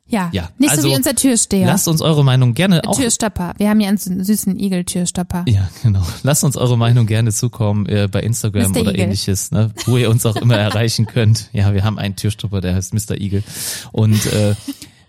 [0.08, 0.30] ja.
[0.32, 1.66] Ja, nicht so also wie unser Türsteher.
[1.66, 3.54] Lasst uns eure Meinung gerne auch Türstopper.
[3.58, 5.44] Wir haben ja einen sü- süßen Igel-Türstopper.
[5.48, 6.02] Ja, genau.
[6.22, 8.80] Lasst uns eure Meinung gerne zukommen äh, bei Instagram Mr.
[8.80, 9.04] oder Igel.
[9.04, 11.50] ähnliches, ne, wo ihr uns auch immer erreichen könnt.
[11.52, 13.20] Ja, wir haben einen Türstopper, der heißt Mr.
[13.20, 13.42] Igel.
[13.92, 14.54] Und äh,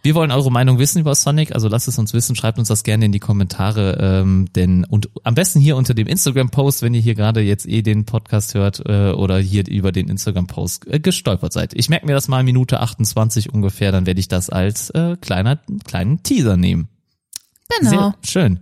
[0.07, 2.83] wir wollen eure Meinung wissen über Sonic, also lasst es uns wissen, schreibt uns das
[2.83, 7.01] gerne in die Kommentare, ähm, denn und am besten hier unter dem Instagram-Post, wenn ihr
[7.01, 11.51] hier gerade jetzt eh den Podcast hört äh, oder hier über den Instagram-Post äh, gestolpert
[11.51, 11.73] seid.
[11.73, 15.59] Ich merke mir das mal Minute 28 ungefähr, dann werde ich das als äh, kleiner
[15.83, 16.87] kleinen Teaser nehmen.
[17.77, 17.89] Genau.
[17.89, 18.59] Sehr schön.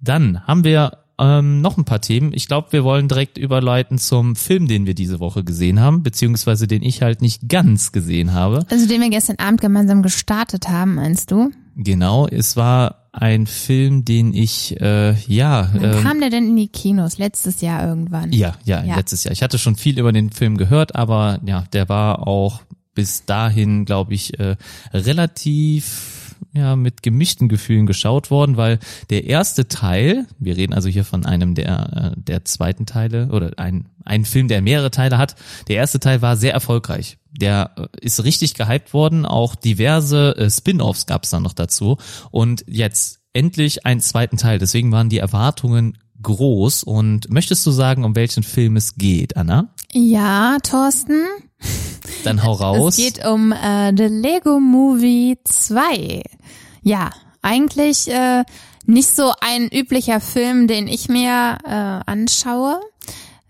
[0.00, 2.32] Dann haben wir ähm, noch ein paar Themen.
[2.34, 6.66] Ich glaube, wir wollen direkt überleiten zum Film, den wir diese Woche gesehen haben, beziehungsweise
[6.66, 8.66] den ich halt nicht ganz gesehen habe.
[8.70, 11.50] Also den wir gestern Abend gemeinsam gestartet haben, meinst du?
[11.76, 16.56] Genau, es war ein Film, den ich, äh, ja, Wann ähm, kam der denn in
[16.56, 17.16] die Kinos?
[17.18, 18.32] Letztes Jahr irgendwann.
[18.32, 18.96] ja, ja, Ja.
[18.96, 19.32] letztes Jahr.
[19.32, 22.60] Ich hatte schon viel über den Film gehört, aber ja, der war auch
[22.94, 24.56] bis dahin, glaube ich, äh,
[24.92, 26.15] relativ
[26.52, 28.78] ja mit gemischten Gefühlen geschaut worden, weil
[29.10, 33.52] der erste Teil, wir reden also hier von einem der äh, der zweiten Teile oder
[33.56, 35.34] ein ein Film, der mehrere Teile hat.
[35.68, 37.18] Der erste Teil war sehr erfolgreich.
[37.30, 41.98] Der äh, ist richtig gehypt worden, auch diverse äh, Spin-offs gab es dann noch dazu
[42.30, 44.58] und jetzt endlich einen zweiten Teil.
[44.58, 46.82] Deswegen waren die Erwartungen groß.
[46.82, 49.68] Und möchtest du sagen, um welchen Film es geht, Anna?
[49.92, 51.22] Ja, Thorsten.
[52.24, 52.96] Dann hau raus.
[52.98, 56.22] Es geht um äh, The Lego Movie 2.
[56.82, 57.10] Ja,
[57.42, 58.44] eigentlich äh,
[58.86, 62.80] nicht so ein üblicher Film, den ich mir äh, anschaue,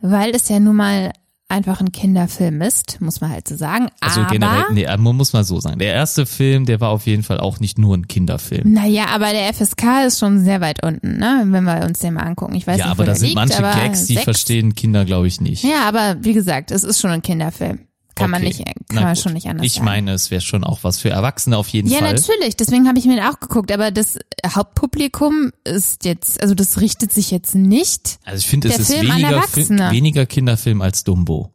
[0.01, 1.13] weil es ja nun mal
[1.49, 3.89] einfach ein Kinderfilm ist, muss man halt so sagen.
[4.01, 5.79] Also aber, generell, nee, man muss mal so sagen.
[5.79, 8.73] Der erste Film, der war auf jeden Fall auch nicht nur ein Kinderfilm.
[8.73, 11.45] Naja, aber der FSK ist schon sehr weit unten, ne?
[11.47, 12.55] wenn wir uns den mal angucken.
[12.55, 14.25] Ich weiß ja, nicht, aber da sind liegt, manche Gags, die sechs.
[14.25, 15.63] verstehen Kinder, glaube ich, nicht.
[15.63, 17.81] Ja, aber wie gesagt, es ist schon ein Kinderfilm.
[18.17, 18.49] Kann man Okay.
[18.49, 19.23] nicht, kann Na man gut.
[19.23, 19.85] schon nicht anders Ich sagen.
[19.85, 22.15] meine, es wäre schon auch was für Erwachsene auf jeden Ja, Fall.
[22.15, 22.57] natürlich.
[22.57, 23.71] Deswegen habe ich mir den auch geguckt.
[23.71, 28.19] Aber das Hauptpublikum ist jetzt, also das richtet sich jetzt nicht.
[28.25, 29.89] Also ich finde, es ist Film weniger, Erwachsene.
[29.91, 31.53] Fi- weniger Kinderfilm als Dumbo.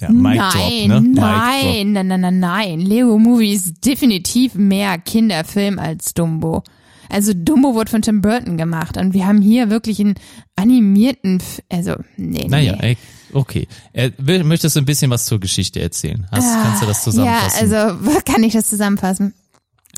[0.00, 1.00] Ja, Mic nein, Drop, ne?
[1.20, 2.80] Nein, nein, nein, nein, nein.
[2.80, 6.62] Lego Movie ist definitiv mehr Kinderfilm als Dumbo.
[7.08, 10.14] Also Dumbo wurde von Tim Burton gemacht und wir haben hier wirklich einen
[10.56, 12.88] animierten, F also nee, Naja, nee.
[12.90, 12.96] ey,
[13.32, 13.68] okay.
[13.92, 14.10] Äh,
[14.42, 16.26] möchtest du ein bisschen was zur Geschichte erzählen?
[16.30, 17.74] Hast, kannst du das Ja, zusammenfassen?
[17.74, 19.34] also kann ich das zusammenfassen?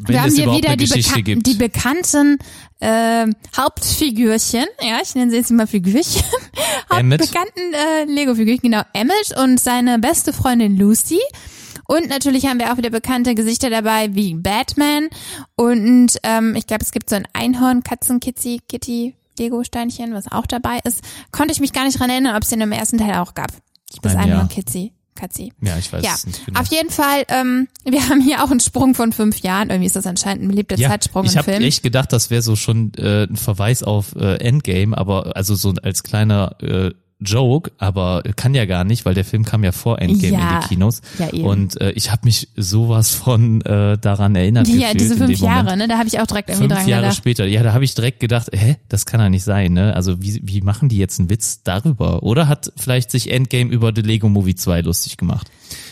[0.02, 1.46] Wenn wir haben hier wieder die, bekan gibt.
[1.46, 2.38] die bekannten
[2.78, 6.22] äh, Hauptfigürchen, ja, ich nenne sie jetzt mal Figürchen,
[6.92, 11.20] hauptbekannten äh, Lego-Figürchen, genau, Emmett und seine beste Freundin Lucy.
[11.86, 15.08] Und natürlich haben wir auch wieder bekannte Gesichter dabei wie Batman
[15.56, 20.46] und ähm, ich glaube, es gibt so ein Einhorn, Katzen, Kitty, Kitty, Lego-Steinchen, was auch
[20.46, 21.02] dabei ist.
[21.32, 23.50] Konnte ich mich gar nicht dran erinnern, ob es den im ersten Teil auch gab.
[24.02, 24.54] Das meine, Einhorn, ja.
[24.54, 25.52] Kitty, Katzi.
[25.60, 26.60] ja, ich weiß Ja, es nicht genau.
[26.60, 29.70] auf jeden Fall, ähm, wir haben hier auch einen Sprung von fünf Jahren.
[29.70, 31.62] Irgendwie ist das anscheinend ein beliebter Zeitsprung ich im habe Film.
[31.64, 35.74] echt gedacht, das wäre so schon äh, ein Verweis auf äh, Endgame, aber also so
[35.82, 40.00] als kleiner äh, Joke, aber kann ja gar nicht, weil der Film kam ja vor
[40.00, 41.02] Endgame Ja, in die Kinos.
[41.18, 41.44] ja, eben.
[41.44, 44.68] Und äh, ich habe mich sowas von äh, daran erinnert.
[44.68, 45.40] ja, gefühlt diese fünf Moment.
[45.40, 45.88] Jahre, ne?
[45.88, 47.16] Da habe ich auch direkt irgendwie Fünf dran Jahre gedacht.
[47.18, 49.94] später, ja, da habe ich direkt gedacht, hä, das kann ja nicht sein, ne?
[49.94, 52.22] Also wie, wie machen die jetzt einen Witz darüber?
[52.22, 55.50] Oder hat vielleicht sich Endgame über The Lego Movie 2 lustig gemacht?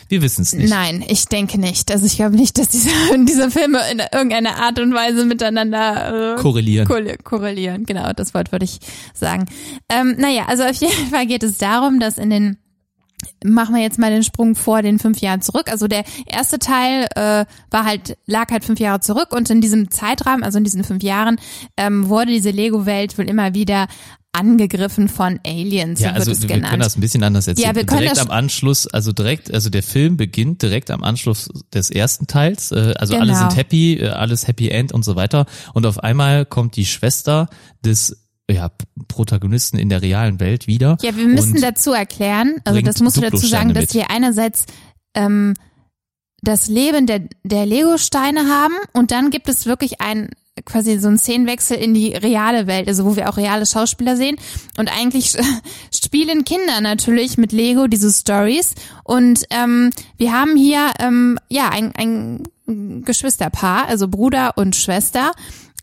[0.09, 0.71] Wir wissen es nicht.
[0.71, 1.91] Nein, ich denke nicht.
[1.91, 2.89] Also ich glaube nicht, dass diese,
[3.27, 6.87] diese Filme in irgendeiner Art und Weise miteinander äh, Korrelieren.
[6.89, 7.85] korre- korrelieren.
[7.85, 8.79] Genau, das Wort würde ich
[9.15, 9.47] sagen.
[9.89, 12.57] Ähm, naja, also auf jeden Fall geht es darum, dass in den
[13.45, 15.71] Machen wir jetzt mal den Sprung vor den fünf Jahren zurück.
[15.73, 19.91] Also der erste Teil äh, war halt lag halt fünf Jahre zurück und in diesem
[19.91, 21.37] Zeitrahmen, also in diesen fünf Jahren,
[21.77, 23.89] ähm, wurde diese Lego-Welt wohl immer wieder
[24.33, 26.71] angegriffen von Aliens, Ja, so also wir genannt.
[26.71, 27.69] können das ein bisschen anders erzählen.
[27.69, 31.03] Ja, wir können direkt das- am Anschluss, also direkt, also der Film beginnt direkt am
[31.03, 32.71] Anschluss des ersten Teils.
[32.71, 33.39] Äh, also alle Genau.
[33.49, 35.47] sind happy, äh, alles Happy End und so weiter.
[35.75, 37.49] Und auf einmal kommt die Schwester
[37.85, 38.71] des ja,
[39.09, 40.97] Protagonisten in der realen Welt wieder.
[41.03, 44.65] Ja, wir müssen dazu erklären, also das musst du dazu sagen, dass wir einerseits
[45.15, 45.53] ähm,
[46.41, 50.31] das Leben der, der Lego-Steine haben und dann gibt es wirklich ein
[50.65, 54.37] quasi so einen Szenenwechsel in die reale Welt, also wo wir auch reale Schauspieler sehen.
[54.79, 55.37] Und eigentlich
[55.95, 58.75] spielen Kinder natürlich mit Lego diese Stories.
[59.05, 62.43] Und ähm, wir haben hier ähm, ja ein, ein
[63.05, 65.33] Geschwisterpaar, also Bruder und Schwester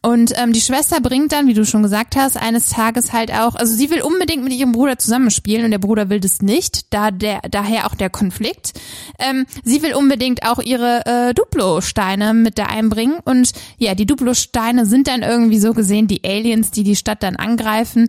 [0.06, 3.56] und ähm, die Schwester bringt dann, wie du schon gesagt hast, eines Tages halt auch,
[3.56, 7.10] also sie will unbedingt mit ihrem Bruder zusammenspielen und der Bruder will das nicht, da
[7.10, 8.74] der daher auch der Konflikt.
[9.18, 14.86] Ähm, sie will unbedingt auch ihre äh, Duplo-Steine mit da einbringen und ja, die Duplo-Steine
[14.86, 18.08] sind dann irgendwie so gesehen die Aliens, die die Stadt dann angreifen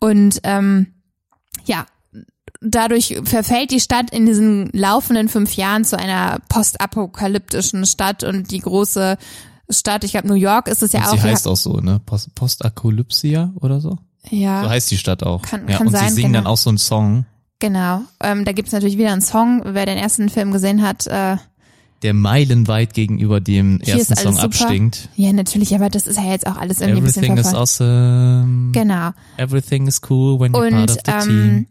[0.00, 0.88] und ähm,
[1.64, 1.86] ja,
[2.60, 8.60] dadurch verfällt die Stadt in diesen laufenden fünf Jahren zu einer postapokalyptischen Stadt und die
[8.60, 9.16] große
[9.70, 11.12] Stadt, ich glaube New York ist es ja und auch.
[11.12, 12.00] sie heißt auch so, ne?
[12.06, 13.98] Post Postapokalypsia oder so?
[14.30, 15.42] ja, So heißt die Stadt auch.
[15.42, 16.44] Kann- ja, kann und sein, sie singen genau.
[16.44, 17.26] dann auch so einen Song,
[17.58, 18.02] genau.
[18.22, 19.62] Ähm, da gibt's natürlich wieder einen Song.
[19.64, 21.36] Wer den ersten Film gesehen hat, äh,
[22.02, 24.44] der meilenweit gegenüber dem Hier ersten Song super.
[24.44, 25.08] abstinkt.
[25.16, 28.70] ja natürlich, aber das ist ja jetzt auch alles irgendwie ein bisschen Everything is awesome.
[28.72, 29.10] Genau.
[29.36, 31.40] Everything is cool when you're Und part of the team.
[31.40, 31.66] ähm,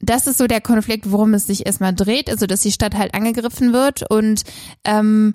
[0.00, 3.14] das ist so der Konflikt, worum es sich erstmal dreht, also dass die Stadt halt
[3.14, 4.42] angegriffen wird und
[4.84, 5.32] ähm,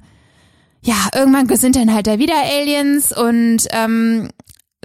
[0.87, 4.29] ja, irgendwann sind dann halt da wieder Aliens und ähm,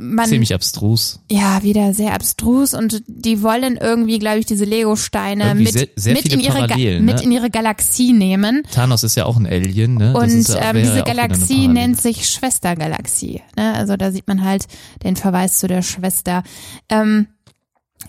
[0.01, 1.21] man Ziemlich abstrus.
[1.31, 6.15] ja wieder sehr abstrus und die wollen irgendwie, glaube ich, diese Lego-Steine mit sehr- sehr
[6.15, 7.23] mit in ihre Parallelen, mit ne?
[7.23, 8.63] in ihre Galaxie nehmen.
[8.73, 10.15] Thanos ist ja auch ein Alien, ne?
[10.17, 13.43] Und ja- ähm, diese Galaxie nennt sich Schwestergalaxie.
[13.57, 13.75] Ne?
[13.75, 14.67] Also da sieht man halt
[15.05, 16.43] den Verweis zu der Schwester.
[16.89, 17.29] Ähm,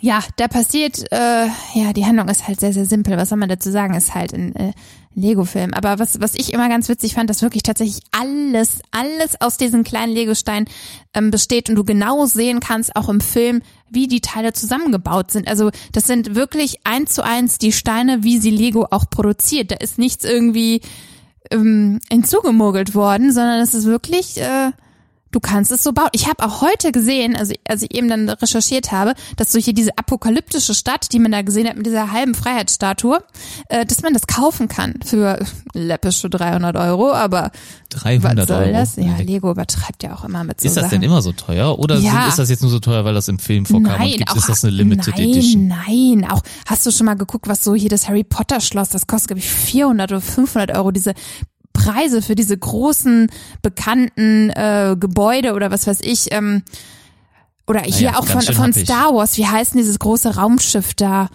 [0.01, 3.17] ja, da passiert, äh, ja, die Handlung ist halt sehr, sehr simpel.
[3.17, 3.93] Was soll man dazu sagen?
[3.93, 4.73] Ist halt ein äh,
[5.15, 5.73] Lego-Film.
[5.73, 9.83] Aber was, was ich immer ganz witzig fand, dass wirklich tatsächlich alles, alles aus diesen
[9.83, 10.67] kleinen Legosteinen
[11.13, 15.47] ähm, besteht und du genau sehen kannst, auch im Film, wie die Teile zusammengebaut sind.
[15.47, 19.71] Also das sind wirklich eins zu eins die Steine, wie sie Lego auch produziert.
[19.71, 20.81] Da ist nichts irgendwie
[21.51, 24.71] ähm, hinzugemogelt worden, sondern es ist wirklich äh,
[25.33, 26.09] Du kannst es so bauen.
[26.13, 29.73] Ich habe auch heute gesehen, also als ich eben dann recherchiert habe, dass so hier
[29.73, 33.19] diese apokalyptische Stadt, die man da gesehen hat mit dieser halben Freiheitsstatue,
[33.69, 35.43] äh, dass man das kaufen kann für
[35.73, 37.51] läppische 300 Euro, aber
[37.89, 38.73] 300 was soll Euro.
[38.73, 38.95] das?
[38.95, 39.17] Ja.
[39.17, 41.01] Lego übertreibt ja auch immer mit so Ist das Sachen.
[41.01, 42.27] denn immer so teuer oder Ja.
[42.27, 44.49] ist das jetzt nur so teuer, weil das im Film vorkam und gibt, auch, ist
[44.49, 45.67] das eine Limited nein, Edition?
[45.67, 49.07] Nein, auch hast du schon mal geguckt, was so hier das Harry Potter Schloss, das
[49.07, 51.13] kostet glaube ich 400 oder 500 Euro, diese
[51.73, 53.27] Preise für diese großen
[53.61, 56.31] bekannten äh, Gebäude oder was weiß ich.
[56.31, 56.63] Ähm,
[57.67, 58.73] oder hier Naja, auch von, von.
[58.73, 61.29] Star Wars, wie heißt denn dieses große Raumschiff da?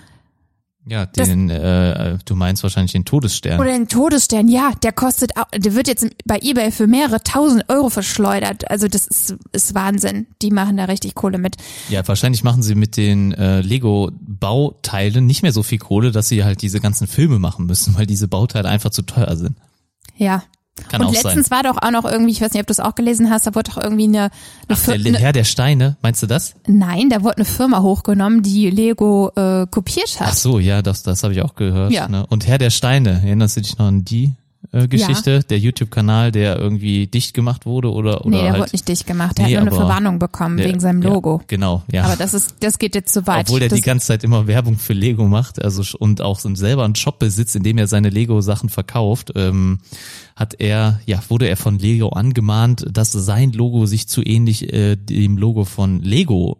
[0.90, 3.60] Ja, den, äh, du meinst wahrscheinlich den Todesstern.
[3.60, 7.68] Oder den Todesstern, ja, der kostet, auch, der wird jetzt bei eBay für mehrere tausend
[7.68, 8.70] Euro verschleudert.
[8.70, 10.26] Also das ist, ist Wahnsinn.
[10.40, 11.56] Die machen da richtig Kohle mit.
[11.90, 16.42] Ja, wahrscheinlich machen sie mit den äh, Lego-Bauteilen nicht mehr so viel Kohle, dass sie
[16.42, 19.58] halt diese ganzen Filme machen müssen, weil diese Bauteile einfach zu teuer sind.
[20.18, 20.42] Ja.
[20.88, 21.24] Kann und auch sein.
[21.24, 23.46] letztens war doch auch noch irgendwie, ich weiß nicht, ob du es auch gelesen hast,
[23.46, 24.30] da wurde doch irgendwie eine, eine,
[24.68, 26.54] Ach, Fir der Herr der Steine, meinst du das?
[26.66, 30.28] nein, da wurde eine Firma hochgenommen, die Lego äh, kopiert hat.
[30.30, 31.90] Ach so, ja, das, das habe ich auch gehört.
[31.90, 32.08] Ja.
[32.08, 32.24] Ne?
[32.28, 34.34] Und Herr der Steine, erinnerst du dich noch an die
[34.72, 35.40] äh, Geschichte?
[35.44, 39.06] Der YouTube-Kanal, der irgendwie dicht gemacht wurde oder, oder nee, der halt, wurde nicht dicht
[39.06, 41.40] gemacht, der Nee, hat nur eine Verwarnung bekommen der- wegen seinem ja, Logo.
[41.46, 42.04] genau, ja.
[42.04, 43.46] Aber das ist, das geht jetzt zu weit.
[43.46, 46.54] Obwohl der das, die ganze Zeit immer Werbung für Lego macht, also und auch so
[46.54, 49.78] selber einen Shop besitzt, in dem er seine Lego-Sachen verkauft, ähm,
[50.36, 54.96] hat er, ja, wurde er von Lego angemahnt, dass sein Logo sich zu ähnlich äh,
[54.96, 56.58] dem Logo von Lego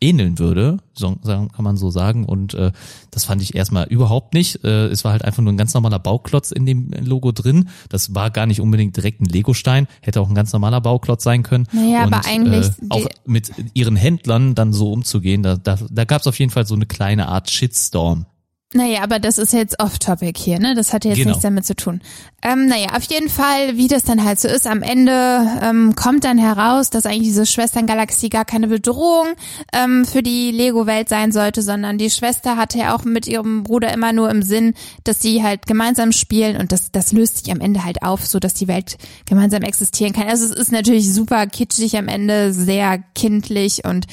[0.00, 2.24] ähneln würde, so kann man so sagen.
[2.24, 2.72] Und äh,
[3.10, 4.64] das fand ich erstmal überhaupt nicht.
[4.64, 7.68] Äh, es war halt einfach nur ein ganz normaler Bauklotz in dem Logo drin.
[7.88, 11.42] Das war gar nicht unbedingt direkt ein Lego-Stein, hätte auch ein ganz normaler Bauklotz sein
[11.42, 11.66] können.
[11.72, 16.04] Naja, Und, aber eigentlich äh, auch mit ihren Händlern dann so umzugehen, da, da, da
[16.04, 18.26] gab es auf jeden Fall so eine kleine Art Shitstorm.
[18.74, 20.74] Naja, aber das ist jetzt off-topic hier, ne?
[20.74, 21.30] Das hat jetzt Genau.
[21.30, 22.02] nichts damit zu tun.
[22.42, 26.24] Ähm, naja, auf jeden Fall, wie das dann halt so ist, am Ende ähm, kommt
[26.24, 29.28] dann heraus, dass eigentlich diese Schwesterngalaxie gar keine Bedrohung
[29.72, 33.90] ähm, für die Lego-Welt sein sollte, sondern die Schwester hatte ja auch mit ihrem Bruder
[33.92, 37.60] immer nur im Sinn, dass sie halt gemeinsam spielen und das, das löst sich am
[37.60, 40.28] Ende halt auf, so dass die Welt gemeinsam existieren kann.
[40.28, 44.06] Also es ist natürlich super kitschig am Ende, sehr kindlich und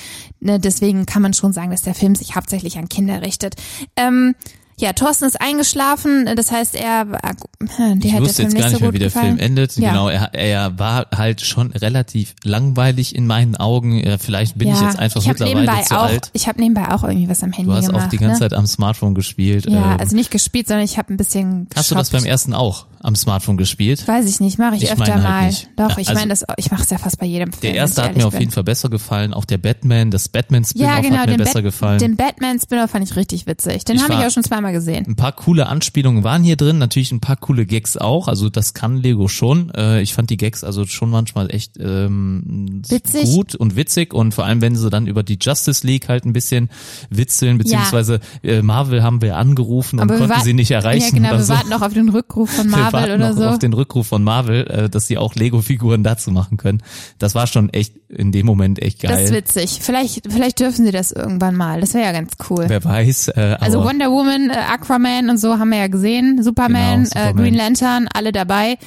[0.46, 3.56] ne, deswegen kann man schon sagen, dass der Film sich hauptsächlich an Kinder richtet.
[3.98, 4.36] Ähm,
[4.78, 8.76] ja, Thorsten ist eingeschlafen, das heißt, er, äh, der Ich wusste jetzt nicht gar so
[8.76, 9.38] nicht mehr, gut wie der gefallen.
[9.38, 9.78] Film endet.
[9.78, 9.90] Ja.
[9.92, 14.04] Genau, er, er war halt schon relativ langweilig in meinen Augen.
[14.20, 16.30] Vielleicht bin ich ja, jetzt einfach ich mittlerweile nebenbei zu auch, alt.
[16.34, 18.06] Ich habe nebenbei auch irgendwie was am Handy Du hast gemacht.
[18.06, 18.50] auch die ganze ne?
[18.50, 19.66] Zeit am Smartphone gespielt.
[19.66, 22.54] Ja, Ähm, also nicht gespielt, sondern ich habe ein bisschen hast du das beim ersten
[22.54, 24.08] auch am Smartphone gespielt?
[24.08, 25.46] Weiß ich nicht, mache ich, Ich öfter halt mal.
[25.48, 25.70] nicht.
[25.78, 27.62] Doch, Ja, ich also meine das, ich mache es ja fast bei jedem Film.
[27.62, 28.42] Der erste hat mir auf bin.
[28.42, 29.34] jeden Fall besser gefallen.
[29.34, 32.00] Auch der Batman, das Batman-Spin-off Ja, genau, hat mir besser Bat gefallen.
[32.00, 33.86] den Batman-Spinner fand ich richtig witzig.
[33.86, 35.06] Den habe ich auch schon zweimal gesehen.
[35.08, 38.28] Ein paar coole Anspielungen waren hier drin, natürlich ein paar coole Gags auch.
[38.28, 39.72] Also das kann Lego schon.
[39.76, 43.26] Äh, ich fand die Gags also schon manchmal echt ähm, Witzig.
[43.26, 46.34] gut und witzig und vor allem, wenn sie dann über die Justice League halt ein
[46.34, 46.70] bisschen
[47.10, 51.32] witzeln, beziehungsweise äh, Marvel haben wir angerufen und Aber konnten sie nicht erreichen Ja, genau,
[51.38, 51.54] wir so.
[51.54, 53.46] warten noch auf den Rückruf von wir Marvel oder noch so.
[53.48, 56.82] auf den Rückruf von Marvel, äh, dass sie auch Lego-Figuren dazu machen können.
[57.20, 59.38] Das war schon echt in dem Moment echt Das ist geil.
[59.40, 59.80] witzig.
[59.82, 61.82] Vielleicht, vielleicht dürfen sie das irgendwann mal.
[61.82, 62.66] Das wäre ja ganz cool.
[62.68, 63.30] Wer weiß.
[63.30, 66.42] Äh, Also Wonder Woman, äh, Aquaman und so haben wir ja gesehen.
[66.44, 67.30] Superman, Genau, Superman.
[67.30, 68.78] Äh, Green Lantern, alle dabei.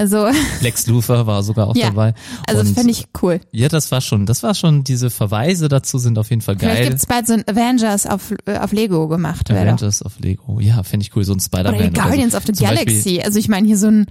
[0.00, 0.28] Also,
[0.60, 1.88] Lex Luthor war sogar auch ja.
[1.88, 2.14] dabei.
[2.46, 3.40] Also das Und- finde ich cool.
[3.50, 6.76] Ja, das war schon, das war schon, diese Verweise dazu sind auf jeden Fall Vielleicht
[6.82, 6.88] geil.
[6.90, 9.50] gibt's bald so ein Avengers auf, äh, auf Lego gemacht.
[9.50, 10.60] Avengers of Lego.
[10.60, 11.74] Ja, finde ich cool, so ein Spider-Man.
[11.74, 12.38] Oder die Guardians so.
[12.38, 13.20] of the Zum Beispiel- Galaxy.
[13.24, 14.06] Also ich meine hier so ein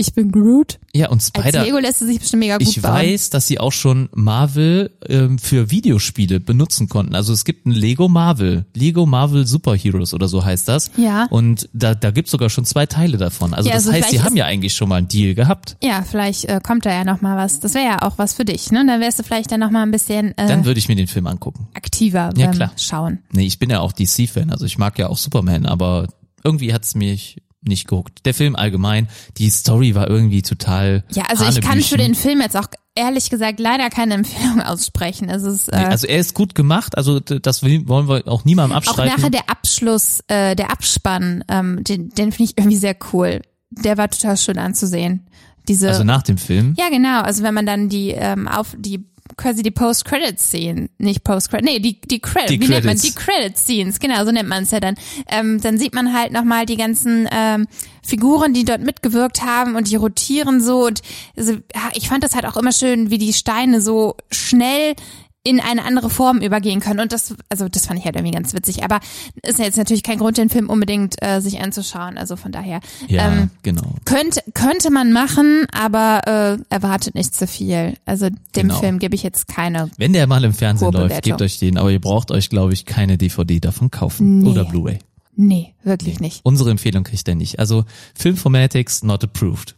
[0.00, 0.78] Ich bin Groot.
[0.94, 1.62] Ja, und Als Spider.
[1.64, 2.94] Lego lässt sich bestimmt mega gut Ich bauen.
[2.94, 7.14] weiß, dass sie auch schon Marvel ähm, für Videospiele benutzen konnten.
[7.14, 10.90] Also es gibt ein Lego Marvel, Lego Marvel Superheroes oder so heißt das.
[10.96, 11.26] Ja.
[11.30, 13.52] Und da, da gibt's sogar schon zwei Teile davon.
[13.52, 15.76] Also Ja, das also heißt, sie haben ja eigentlich schon mal einen Deal gehabt.
[15.82, 17.60] Ja, vielleicht äh, kommt da ja noch mal was.
[17.60, 18.84] Das wäre ja auch was für dich, ne?
[18.86, 21.08] Dann wärst du vielleicht dann noch mal ein bisschen äh, Dann würde ich mir den
[21.08, 21.68] Film angucken.
[21.74, 22.72] aktiver Ja, klar.
[22.78, 23.18] Schauen.
[23.32, 26.06] Nee, ich bin ja auch DC-Fan, also ich mag ja auch Superman, aber
[26.42, 28.24] irgendwie hat's mich nicht gehuckt.
[28.24, 31.04] Der Film allgemein, die Story war irgendwie total.
[31.10, 35.28] Ja, also ich kann für den Film jetzt auch ehrlich gesagt leider keine Empfehlung aussprechen.
[35.28, 38.72] Es ist äh, Nee, also er ist gut gemacht, also das wollen wir auch niemandem
[38.72, 39.14] auch abstreiten.
[39.14, 43.42] nachher der Abschluss, äh, der Abspann, ähm, den, den finde ich irgendwie sehr cool.
[43.70, 45.26] Der war total schön anzusehen.
[45.68, 46.74] Diese also nach dem Film.
[46.78, 47.20] Ja, genau.
[47.20, 49.06] Also wenn man dann die ähm, auf die
[49.36, 53.02] quasi die Post-Credit-Scene, nicht Post-Credit, nee, die, die Credit, Die wie nennt man Credits.
[53.02, 54.96] die Credit-Scenes, genau, so nennt man es ja dann.
[55.28, 57.66] Ähm, dann sieht man halt nochmal die ganzen ähm,
[58.02, 61.02] Figuren, die dort mitgewirkt haben und die rotieren so und
[61.36, 61.56] also,
[61.94, 64.94] ich fand das halt auch immer schön, wie die Steine so schnell
[65.42, 67.00] in eine andere Form übergehen können.
[67.00, 68.84] Und das, also das fand ich halt irgendwie ganz witzig.
[68.84, 69.00] Aber
[69.42, 72.18] ist ja jetzt natürlich kein Grund, den Film unbedingt äh, sich anzuschauen.
[72.18, 73.94] Also von daher Ja, ähm, genau.
[74.04, 77.94] könnte könnte man machen, aber äh, erwartet nicht zu viel.
[78.04, 78.36] Also dem
[78.68, 78.80] Genau.
[78.80, 79.90] Film gebe ich jetzt keine.
[79.96, 82.84] Wenn der mal im Fernsehen läuft, gebt euch den, aber ihr braucht euch, glaube ich,
[82.84, 84.40] keine DVD davon kaufen.
[84.40, 84.50] Nee.
[84.50, 84.98] Oder Blu-ray.
[85.36, 86.40] Nee, wirklich nicht.
[86.42, 87.58] Unsere Empfehlung kriegt er nicht.
[87.58, 87.84] Also
[88.14, 89.74] Filmformatics not approved.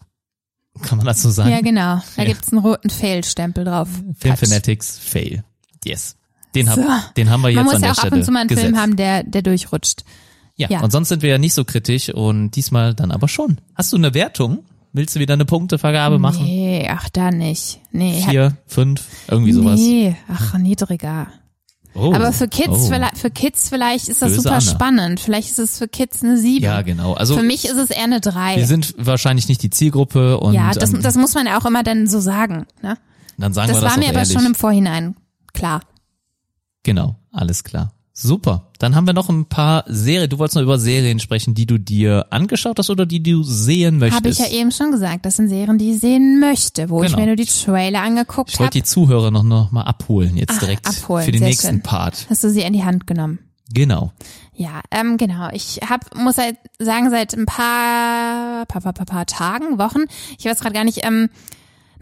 [0.83, 1.51] Kann man das so sagen?
[1.51, 2.03] Ja, genau.
[2.17, 2.25] Da Ja.
[2.25, 3.89] gibt's einen roten Fail-Stempel drauf.
[4.19, 5.45] Filmfanatics fail.
[5.85, 6.17] Yes.
[6.55, 6.83] Den, hab, So.
[7.17, 8.41] den haben wir jetzt Man muss an ja der auch Stelle ab und zu mal
[8.41, 8.67] einen gesetzt.
[8.67, 10.05] Film haben, der, der durchrutscht.
[10.57, 10.69] Ja.
[10.69, 10.81] Ja.
[10.83, 13.59] und sonst sind wir ja nicht so kritisch und diesmal dann aber schon.
[13.75, 14.65] Hast du eine Wertung?
[14.93, 16.45] Willst du wieder eine Punktevergabe machen?
[16.45, 17.81] Nee, ach da nicht.
[17.91, 19.81] Nee, Vier, fünf, irgendwie sowas.
[19.81, 21.29] Nee, ach, niedriger.
[21.95, 22.13] Oh.
[22.15, 22.89] Aber für Kids, oh.
[22.89, 24.61] vielleicht, für Kids vielleicht ist das Böse super Anna.
[24.61, 25.21] spannend.
[25.21, 26.65] Vielleicht ist es für Kids eine sieben.
[26.65, 27.15] Ja, genau.
[27.15, 28.57] Also für mich ist es eher eine drei.
[28.57, 31.65] wir sind wahrscheinlich nicht die Zielgruppe und ja, das, ähm, das muss man ja auch
[31.65, 32.67] immer dann so sagen.
[32.83, 32.99] Ne?
[33.39, 34.33] dann sagen Das wir das war mir aber ehrlich.
[34.35, 35.17] schon im Vorhinein
[35.55, 35.81] klar.
[36.83, 37.93] Genau, alles klar.
[38.15, 38.69] Super.
[38.79, 40.29] Dann haben wir noch ein paar Serien.
[40.29, 43.99] Du wolltest noch über Serien sprechen, die du dir angeschaut hast oder die du sehen
[43.99, 44.19] möchtest.
[44.19, 45.25] Habe ich ja eben schon gesagt.
[45.25, 47.21] Das sind Serien, die ich sehen möchte, wo ich Genau.
[47.21, 48.81] mir nur die Trailer angeguckt Ich wollte habe.
[48.81, 51.83] die Zuhörer noch, noch mal abholen, jetzt Ach, direkt abholen, für den nächsten schön.
[51.83, 52.27] Part.
[52.29, 53.39] Hast du sie in die Hand genommen?
[53.73, 54.13] Genau.
[54.55, 55.49] Ja, ähm, genau.
[55.55, 60.05] Ich hab, muss halt sagen, seit ein paar, paar, paar, paar, paar Tagen, Wochen,
[60.39, 61.31] ich weiß gerade gar nicht, ähm,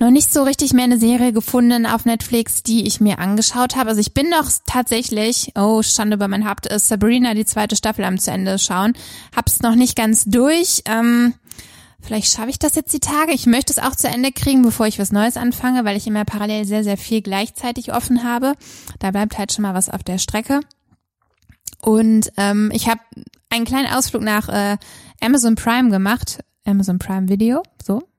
[0.00, 3.90] noch nicht so richtig mehr eine Serie gefunden auf Netflix, die ich mir angeschaut habe.
[3.90, 8.04] Also ich bin noch tatsächlich, oh, Schande über mein Haupt, äh, Sabrina, die zweite Staffel
[8.04, 8.94] am zu Ende schauen.
[9.36, 10.82] Hab's noch nicht ganz durch.
[10.86, 11.34] Ähm,
[12.00, 13.32] vielleicht schaffe ich das jetzt die Tage.
[13.32, 16.24] Ich möchte es auch zu Ende kriegen, bevor ich was Neues anfange, weil ich immer
[16.24, 18.54] parallel sehr, sehr viel gleichzeitig offen habe.
[19.00, 20.60] Da bleibt halt schon mal was auf der Strecke.
[21.82, 23.00] Und ähm, ich habe
[23.50, 24.78] einen kleinen Ausflug nach äh,
[25.20, 28.09] Amazon Prime gemacht, Amazon Prime Video, so.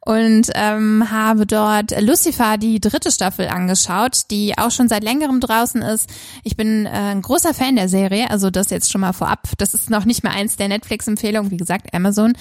[0.00, 5.80] Und ähm, habe dort Lucifer, die dritte Staffel, angeschaut, die auch schon seit längerem draußen
[5.80, 6.10] ist.
[6.42, 9.48] Ich bin äh, ein großer Fan der Serie, also das jetzt schon mal vorab.
[9.58, 12.34] Das ist noch nicht mehr eins der Netflix-Empfehlungen, wie gesagt, Amazon.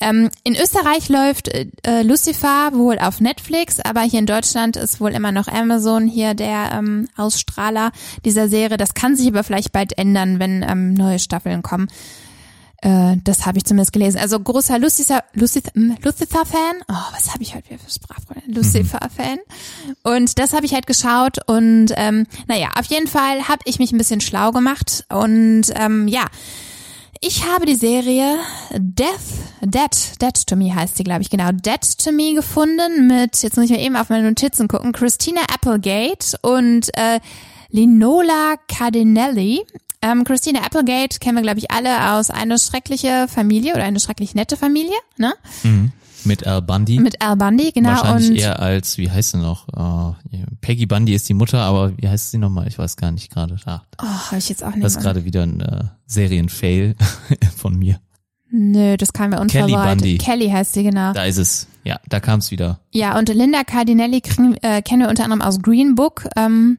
[0.00, 5.10] Ähm, in Österreich läuft äh, Lucifer wohl auf Netflix, aber hier in Deutschland ist wohl
[5.10, 7.92] immer noch Amazon hier der ähm, Ausstrahler
[8.24, 8.76] dieser Serie.
[8.76, 11.88] Das kann sich aber vielleicht bald ändern, wenn ähm, neue Staffeln kommen.
[12.82, 14.18] Äh, das habe ich zumindest gelesen.
[14.18, 16.82] Also großer Lucifer, Lucifer, hm, Lucifer-Fan.
[16.88, 18.54] Oh, was habe ich heute wieder für Sprachprobleme?
[18.54, 19.38] Lucifer-Fan.
[20.02, 23.92] Und das habe ich halt geschaut und ähm, naja, auf jeden Fall habe ich mich
[23.92, 26.24] ein bisschen schlau gemacht und ähm, ja,
[27.22, 28.38] ich habe die Serie
[28.72, 29.06] Death,
[29.60, 31.50] Dead, Dead to Me heißt sie, glaube ich, genau.
[31.52, 35.42] Dead to Me gefunden mit, jetzt muss ich mal eben auf meine Notizen gucken, Christina
[35.52, 37.20] Applegate und äh,
[37.68, 39.66] Linola Cardinelli.
[40.02, 44.34] Ähm, Christina Applegate kennen wir, glaube ich, alle aus Eine schreckliche Familie oder Eine schrecklich
[44.34, 45.34] nette Familie, ne?
[46.24, 46.98] Mit Al Bundy.
[46.98, 47.90] Mit Al Bundy, genau.
[47.90, 49.66] Wahrscheinlich und eher als, wie heißt sie noch?
[49.74, 50.14] Oh,
[50.60, 52.68] Peggy Bundy ist die Mutter, aber wie heißt sie nochmal?
[52.68, 53.56] Ich weiß gar nicht gerade.
[53.64, 56.96] Ah, oh, habe ich jetzt auch nicht das ist gerade wieder ein äh, Serienfail
[57.56, 58.00] von mir.
[58.50, 60.00] Nö, das kam mir Kelly unverweilt.
[60.00, 60.18] Bundy.
[60.18, 61.12] Kelly heißt sie, genau.
[61.12, 61.68] Da ist es.
[61.84, 62.80] Ja, da kam es wieder.
[62.90, 66.28] Ja, und Linda Cardinelli kriegen, äh, kennen wir unter anderem aus Green Book.
[66.36, 66.78] Ähm,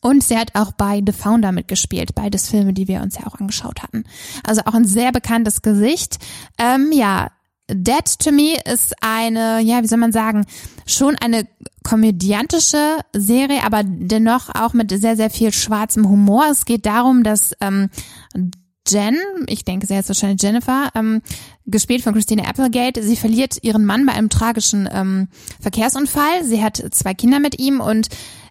[0.00, 3.40] und sie hat auch bei The Founder mitgespielt, beides Filme, die wir uns ja auch
[3.40, 4.04] angeschaut hatten.
[4.46, 6.18] Also auch ein sehr bekanntes Gesicht.
[6.58, 7.30] Ähm, ja,
[7.70, 10.44] Dead to Me ist eine, ja, wie soll man sagen,
[10.86, 11.46] schon eine
[11.82, 16.44] komödiantische Serie, aber dennoch auch mit sehr, sehr viel schwarzem Humor.
[16.50, 17.88] Es geht darum, dass ähm,
[18.86, 19.16] Jen,
[19.46, 21.22] ich denke, sie heißt wahrscheinlich Jennifer, ähm,
[21.64, 23.02] gespielt von Christina Applegate.
[23.02, 25.28] Sie verliert ihren Mann bei einem tragischen ähm,
[25.60, 26.44] Verkehrsunfall.
[26.44, 28.08] Sie hat zwei Kinder mit ihm und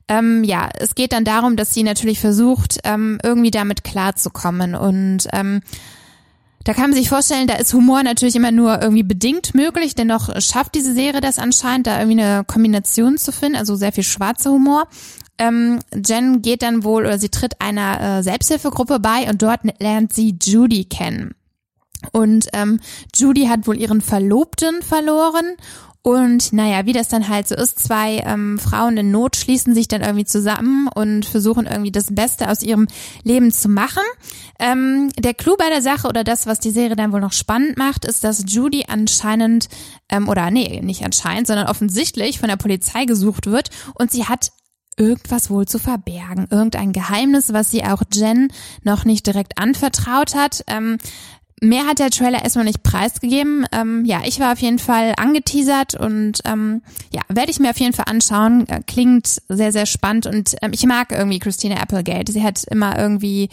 [0.07, 5.27] ähm, ja, es geht dann darum, dass sie natürlich versucht, ähm, irgendwie damit klarzukommen und
[5.33, 5.61] ähm,
[6.63, 10.29] da kann man sich vorstellen, da ist Humor natürlich immer nur irgendwie bedingt möglich, dennoch
[10.41, 14.51] schafft diese Serie das anscheinend, da irgendwie eine Kombination zu finden, also sehr viel schwarzer
[14.51, 14.87] Humor.
[15.37, 20.13] Ähm, Jen geht dann wohl oder sie tritt einer äh, Selbsthilfegruppe bei und dort lernt
[20.13, 21.35] sie Judy kennen.
[22.11, 22.79] Und ähm,
[23.15, 25.55] Judy hat wohl ihren Verlobten verloren.
[26.05, 29.87] Und naja, wie das dann halt so ist, zwei ähm, Frauen in Not schließen sich
[29.87, 32.87] dann irgendwie zusammen und versuchen irgendwie das Beste aus ihrem
[33.23, 34.03] Leben zu machen.
[34.59, 37.77] Ähm, der Clou bei der Sache oder das, was die Serie dann wohl noch spannend
[37.77, 39.69] macht, ist, dass Judy anscheinend,
[40.09, 44.51] ähm, oder nee, nicht anscheinend, sondern offensichtlich von der Polizei gesucht wird und sie hat
[44.97, 46.47] irgendwas wohl zu verbergen.
[46.49, 48.49] Irgendein Geheimnis, was sie auch Jen
[48.83, 50.63] noch nicht direkt anvertraut hat.
[50.67, 50.97] Ähm,
[51.63, 53.65] mehr hat der Trailer erstmal nicht preisgegeben.
[53.71, 56.81] Ähm, ja, ich war auf jeden Fall angeteasert und ähm,
[57.13, 58.67] ja, werde ich mir auf jeden Fall anschauen.
[58.69, 62.31] Äh, Klingt sehr, sehr spannend und ähm, ich mag irgendwie Christina Applegate.
[62.31, 63.49] Sie hat immer irgendwie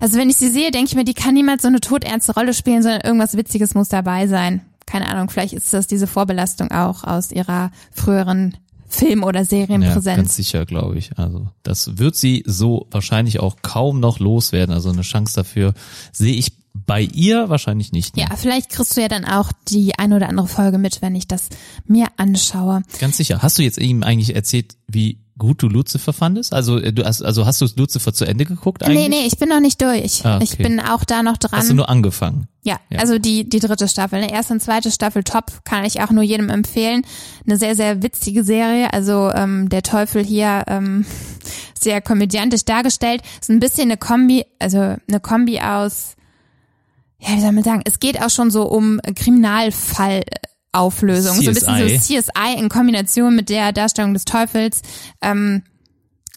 [0.00, 2.52] also wenn ich sie sehe, denke ich mir, die kann niemals so eine todernste Rolle
[2.52, 4.60] spielen, sondern irgendwas Witziges muss dabei sein.
[4.86, 8.56] Keine Ahnung, vielleicht ist das diese Vorbelastung auch aus ihrer früheren
[8.88, 10.16] Film- oder Ja, Serienpräsenz.
[10.16, 11.16] ganz sicher, glaube ich.
[11.16, 14.74] Also das wird sie so wahrscheinlich auch kaum noch loswerden.
[14.74, 15.72] Also eine Chance dafür
[16.12, 18.16] sehe ich bei ihr wahrscheinlich nicht.
[18.16, 18.36] Ja, mehr.
[18.36, 21.48] vielleicht kriegst du ja dann auch die ein oder andere Folge mit, wenn ich das
[21.86, 22.82] mir anschaue.
[23.00, 23.42] Ganz sicher.
[23.42, 26.52] Hast du jetzt ihm eigentlich erzählt, wie gut du Lucifer fandest?
[26.52, 29.08] Also äh, du hast, also hast du Lucifer zu Ende geguckt eigentlich?
[29.08, 30.24] Nee, nee, ich bin noch nicht durch.
[30.24, 30.44] Ah, okay.
[30.44, 31.58] Ich bin auch da noch dran.
[31.58, 32.48] Hast du nur angefangen?
[32.62, 32.98] Ja, Ja.
[33.00, 34.18] also die, die dritte Staffel.
[34.18, 37.02] Eine erste und zweite Staffel top, kann ich auch nur jedem empfehlen.
[37.46, 38.92] Eine sehr, sehr witzige Serie.
[38.92, 41.04] Also ähm, der Teufel hier ähm,
[41.80, 43.22] sehr komödiantisch dargestellt.
[43.40, 46.14] Ist ein bisschen eine Kombi, also eine Kombi aus,
[47.26, 51.40] ja, wie soll man sagen, es geht auch schon so um Kriminalfallauflösung.
[51.40, 54.82] So ein bisschen so CSI in Kombination mit der Darstellung des Teufels.
[55.22, 55.62] Ähm,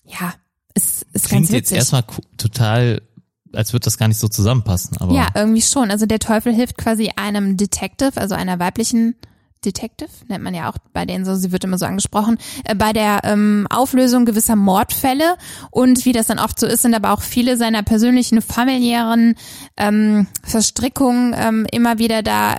[0.05, 0.33] ja,
[0.73, 2.05] ist, ist Klingt ganz jetzt erstmal
[2.37, 3.01] total,
[3.51, 4.95] als würde das gar nicht so zusammenpassen.
[4.97, 5.91] Aber Ja, irgendwie schon.
[5.91, 9.15] Also der Teufel hilft quasi einem Detective, also einer weiblichen
[9.67, 12.93] Detective, nennt man ja auch bei denen so, sie wird immer so angesprochen, äh, bei
[12.93, 15.35] der ähm, Auflösung gewisser Mordfälle
[15.71, 19.35] und wie das dann oft so ist, sind aber auch viele seiner persönlichen, familiären
[19.77, 22.55] ähm, Verstrickungen ähm, immer wieder da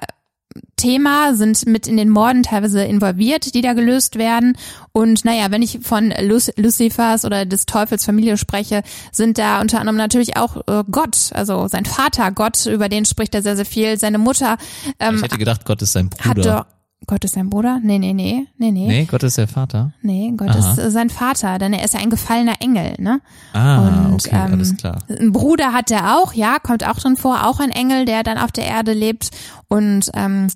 [0.76, 4.56] Thema, sind mit in den Morden teilweise involviert, die da gelöst werden.
[4.92, 8.82] Und naja, wenn ich von Luc Lucifers oder des Teufels Familie spreche,
[9.12, 13.34] sind da unter anderem natürlich auch äh, Gott, also sein Vater Gott, über den spricht
[13.34, 13.98] er sehr, sehr viel.
[13.98, 14.56] Seine Mutter
[15.00, 16.66] ähm, ich hätte gedacht, Gott ist sein Bruder.
[17.06, 17.80] Gott ist sein Bruder?
[17.82, 18.86] Nee, nee, nee, nee, nee.
[18.86, 19.92] Nee, Gott ist der Vater.
[20.02, 20.72] Nee, Gott Aha.
[20.72, 23.20] ist äh, sein Vater, denn er ist ja ein gefallener Engel, ne?
[23.52, 24.98] Ah, Und, okay, ähm, alles klar.
[25.08, 28.36] Ein Bruder hat er auch, ja, kommt auch drin vor, auch ein Engel, der dann
[28.36, 29.30] auf der Erde lebt
[29.68, 30.48] und ähm,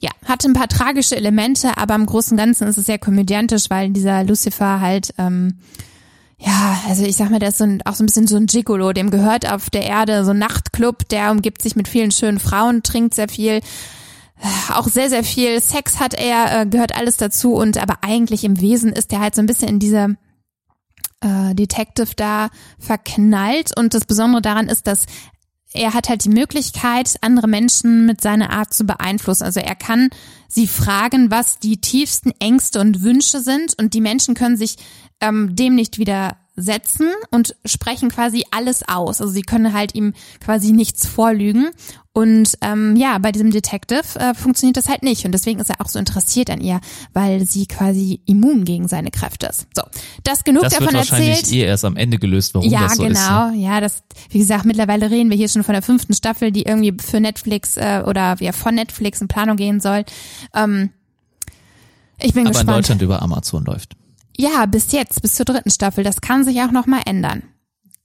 [0.00, 3.70] ja, hat ein paar tragische Elemente, aber im Großen und Ganzen ist es sehr komödiantisch,
[3.70, 5.58] weil dieser Lucifer halt ähm,
[6.42, 8.46] ja, also ich sag mal, der ist so ein, auch so ein bisschen so ein
[8.46, 12.38] Gigolo, dem gehört auf der Erde so ein Nachtclub, der umgibt sich mit vielen schönen
[12.38, 13.60] Frauen, trinkt sehr viel,
[14.74, 18.60] auch sehr, sehr viel Sex hat er, äh, gehört alles dazu und aber eigentlich im
[18.60, 20.08] Wesen ist er halt so ein bisschen in dieser
[21.20, 25.06] äh, Detective da verknallt und das Besondere daran ist, dass
[25.72, 29.44] er hat halt die Möglichkeit, andere Menschen mit seiner Art zu beeinflussen.
[29.44, 30.10] Also er kann
[30.48, 34.76] sie fragen, was die tiefsten Ängste und Wünsche sind und die Menschen können sich
[35.20, 39.20] ähm, dem nicht widersetzen und sprechen quasi alles aus.
[39.20, 41.70] Also sie können halt ihm quasi nichts vorlügen.
[42.12, 45.24] Und ähm, ja, bei diesem Detective äh, funktioniert das halt nicht.
[45.24, 46.80] Und deswegen ist er auch so interessiert an ihr,
[47.12, 49.68] weil sie quasi immun gegen seine Kräfte ist.
[49.76, 49.82] So,
[50.24, 51.52] das genug Das wird davon wahrscheinlich erzählt.
[51.52, 53.08] eh erst am Ende gelöst, warum Ja, das so ist.
[53.14, 53.50] genau.
[53.50, 53.56] ne?
[53.58, 56.94] Ja, das, wie gesagt, mittlerweile reden wir hier schon von der fünften Staffel, die irgendwie
[57.00, 60.04] für Netflix äh, oder ja von Netflix in Planung gehen soll.
[60.52, 60.90] Ähm,
[62.18, 62.76] ich bin Aber in gespannt.
[62.78, 63.94] Deutschland über Amazon läuft.
[64.36, 66.02] Ja, bis jetzt, bis zur dritten Staffel.
[66.02, 67.44] Das kann sich auch noch mal ändern.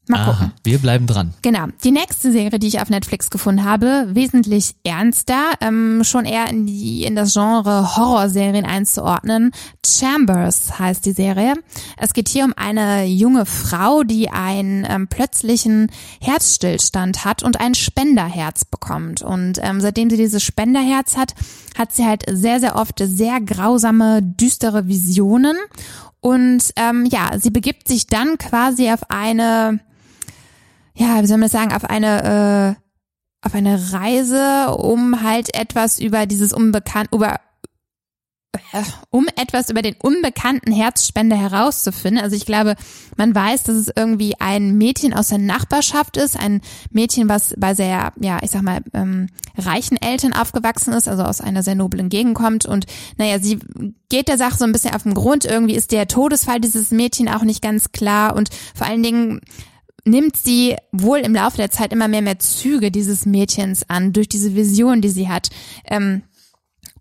[0.07, 0.47] Mal gucken.
[0.47, 1.33] Aha, wir bleiben dran.
[1.41, 1.65] Genau.
[1.83, 6.67] Die nächste Serie, die ich auf Netflix gefunden habe, wesentlich ernster, ähm, schon eher in
[6.67, 9.51] die in das Genre Horrorserien einzuordnen.
[9.83, 11.55] Chambers heißt die Serie.
[11.97, 15.91] Es geht hier um eine junge Frau, die einen ähm, plötzlichen
[16.21, 19.23] Herzstillstand hat und ein Spenderherz bekommt.
[19.23, 21.33] Und ähm, seitdem sie dieses Spenderherz hat,
[21.77, 25.57] hat sie halt sehr, sehr oft sehr grausame, düstere Visionen.
[26.19, 29.79] Und ähm, ja, sie begibt sich dann quasi auf eine
[30.95, 35.99] ja, wie soll man das sagen, auf eine, äh, auf eine Reise, um halt etwas
[35.99, 37.35] über dieses Unbekannt, über,
[38.71, 42.23] äh, um etwas über den unbekannten Herzspender herauszufinden.
[42.23, 42.75] Also ich glaube,
[43.17, 47.75] man weiß, dass es irgendwie ein Mädchen aus der Nachbarschaft ist, ein Mädchen, was bei
[47.75, 49.27] sehr, ja, ich sag mal, ähm,
[49.57, 52.85] reichen Eltern aufgewachsen ist, also aus einer sehr noblen Gegend kommt und
[53.17, 53.59] naja, sie
[54.07, 55.43] geht der Sache so ein bisschen auf den Grund.
[55.43, 59.41] Irgendwie ist der Todesfall dieses Mädchen auch nicht ganz klar und vor allen Dingen
[60.05, 64.29] nimmt sie wohl im Laufe der Zeit immer mehr mehr Züge dieses Mädchens an, durch
[64.29, 65.49] diese Vision, die sie hat.
[65.85, 66.23] Ähm,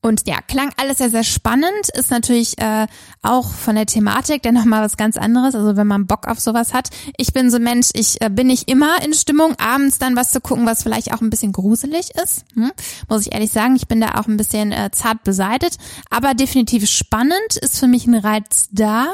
[0.04, 2.86] und ja, klang alles sehr, sehr spannend, ist natürlich äh,
[3.22, 6.74] auch von der Thematik dann nochmal was ganz anderes, also wenn man Bock auf sowas
[6.74, 6.90] hat.
[7.16, 10.42] Ich bin so Mensch, ich äh, bin nicht immer in Stimmung, abends dann was zu
[10.42, 12.70] gucken, was vielleicht auch ein bisschen gruselig ist, hm?
[13.08, 13.76] muss ich ehrlich sagen.
[13.76, 15.78] Ich bin da auch ein bisschen äh, zart beseitet,
[16.10, 19.06] aber definitiv spannend, ist für mich ein Reiz da.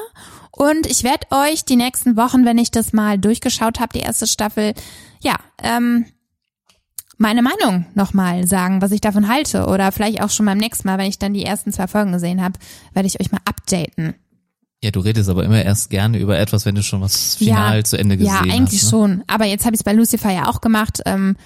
[0.60, 4.26] Und ich werde euch die nächsten Wochen, wenn ich das mal durchgeschaut habe, die erste
[4.26, 4.74] Staffel,
[5.22, 6.04] ja, ähm,
[7.16, 9.64] meine Meinung nochmal sagen, was ich davon halte.
[9.68, 12.42] Oder vielleicht auch schon beim nächsten Mal, wenn ich dann die ersten zwei Folgen gesehen
[12.42, 12.58] habe,
[12.92, 14.16] werde ich euch mal updaten.
[14.82, 17.84] Ja, du redest aber immer erst gerne über etwas, wenn du schon was final ja,
[17.84, 18.50] zu Ende gesehen Ja, hast.
[18.54, 18.90] eigentlich ne?
[18.90, 19.24] schon.
[19.28, 21.00] Aber jetzt habe ich es bei Lucifer ja auch gemacht.
[21.06, 21.38] Ähm,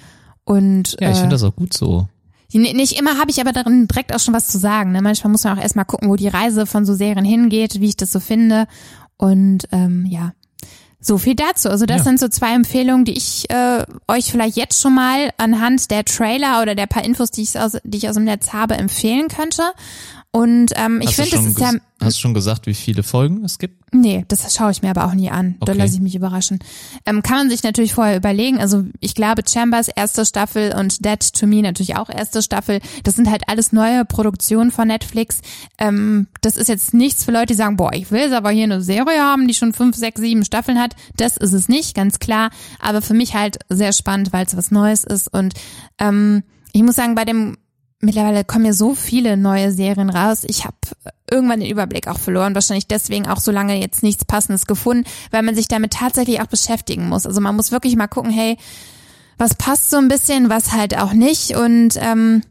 [0.43, 2.09] und Ja, ich äh, finde das auch gut so.
[2.53, 4.91] Nicht immer habe ich aber darin direkt auch schon was zu sagen.
[4.91, 5.01] Ne?
[5.01, 7.97] Manchmal muss man auch erstmal gucken, wo die Reise von so Serien hingeht, wie ich
[7.97, 8.67] das so finde.
[9.17, 10.33] Und ähm, ja,
[10.99, 11.69] so viel dazu.
[11.69, 12.03] Also das Ja.
[12.03, 16.61] sind so zwei Empfehlungen, die ich äh, euch vielleicht jetzt schon mal anhand der Trailer
[16.61, 19.61] oder der paar Infos, die ich aus, die ich aus dem Netz habe, empfehlen könnte.
[20.35, 21.71] Und ähm, ich finde, das ist ja.
[22.01, 23.81] Hast du schon gesagt, wie viele Folgen es gibt?
[23.93, 25.55] Nee, das schaue ich mir aber auch nie an.
[25.61, 25.77] Da Okay.
[25.81, 26.59] lasse ich mich überraschen.
[27.05, 28.59] Ähm, kann man sich natürlich vorher überlegen.
[28.59, 32.81] Also ich glaube, Chambers erste Staffel und Dead to Me natürlich auch erste Staffel.
[33.05, 35.39] Das sind halt alles neue Produktionen von Netflix.
[35.77, 38.65] Ähm, das ist jetzt nichts für Leute, die sagen, boah, ich will jetzt aber hier
[38.65, 40.97] eine Serie haben, die schon fünf, sechs, sieben Staffeln hat.
[41.15, 42.49] Das ist es nicht, ganz klar.
[42.81, 45.33] Aber für mich halt sehr spannend, weil es was Neues ist.
[45.33, 45.53] Und
[45.97, 47.55] ähm, ich muss sagen, bei dem
[48.05, 50.43] Mittlerweile kommen ja so viele neue Serien raus.
[50.47, 50.77] Ich habe
[51.29, 52.55] irgendwann den Überblick auch verloren.
[52.55, 56.47] Wahrscheinlich deswegen auch so lange jetzt nichts Passendes gefunden, weil man sich damit tatsächlich auch
[56.47, 57.25] beschäftigen muss.
[57.25, 58.57] Also man muss wirklich mal gucken, hey,
[59.37, 61.55] was passt so ein bisschen, was halt auch nicht.
[61.55, 62.43] Und ähm,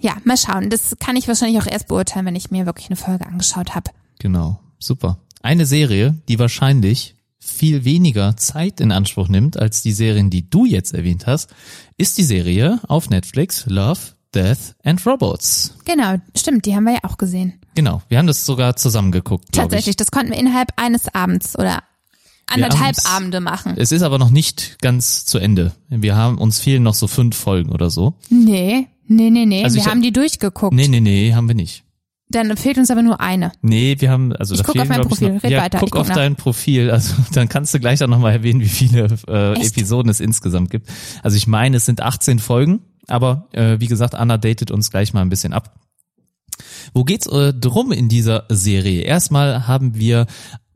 [0.00, 0.70] ja, mal schauen.
[0.70, 3.90] Das kann ich wahrscheinlich auch erst beurteilen, wenn ich mir wirklich eine Folge angeschaut habe.
[4.18, 5.18] Genau, super.
[5.42, 10.64] Eine Serie, die wahrscheinlich viel weniger Zeit in Anspruch nimmt als die Serien, die du
[10.64, 11.50] jetzt erwähnt hast,
[11.96, 14.00] ist die Serie auf Netflix Love,
[14.34, 15.74] Death and Robots.
[15.84, 17.54] Genau, stimmt, die haben wir ja auch gesehen.
[17.74, 19.96] Genau, wir haben das sogar zusammen geguckt, glaube Tatsächlich, ich.
[19.96, 21.82] das konnten wir innerhalb eines Abends oder
[22.46, 23.74] anderthalb Abende machen.
[23.76, 25.72] Es ist aber noch nicht ganz zu Ende.
[25.88, 28.14] Wir haben, uns fehlen noch so fünf Folgen oder so.
[28.30, 29.64] Nee, nee, nee, nee.
[29.64, 30.74] Also wir hab- haben die durchgeguckt.
[30.74, 31.84] Nee, nee, nee, haben wir nicht.
[32.28, 33.52] Dann fehlt uns aber nur eine.
[33.60, 35.32] Nee, wir haben, also Ich da guck fehlen, auf mein Profil.
[35.34, 36.14] noch, Red ja, weiter, ich guck guck auf nach.
[36.16, 39.52] dein Profil, also dann kannst du gleich dann nochmal erwähnen, wie viele äh?
[39.66, 40.88] Episoden es insgesamt gibt.
[41.22, 45.12] Also ich meine, es sind 18 Folgen, aber äh, wie gesagt, Anna datet uns gleich
[45.12, 45.74] mal ein bisschen ab.
[46.94, 49.02] Wo geht's äh, drum in dieser Serie?
[49.02, 50.26] Erstmal haben wir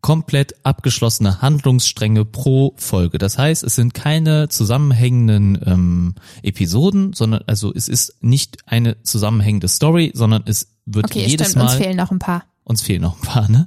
[0.00, 3.18] komplett abgeschlossene Handlungsstränge pro Folge.
[3.18, 9.66] Das heißt, es sind keine zusammenhängenden ähm, Episoden, sondern also es ist nicht eine zusammenhängende
[9.68, 12.44] Story, sondern es wird Okay, jedes stimmt, Mal uns fehlen noch ein paar.
[12.62, 13.66] uns fehlen noch ein paar, ne?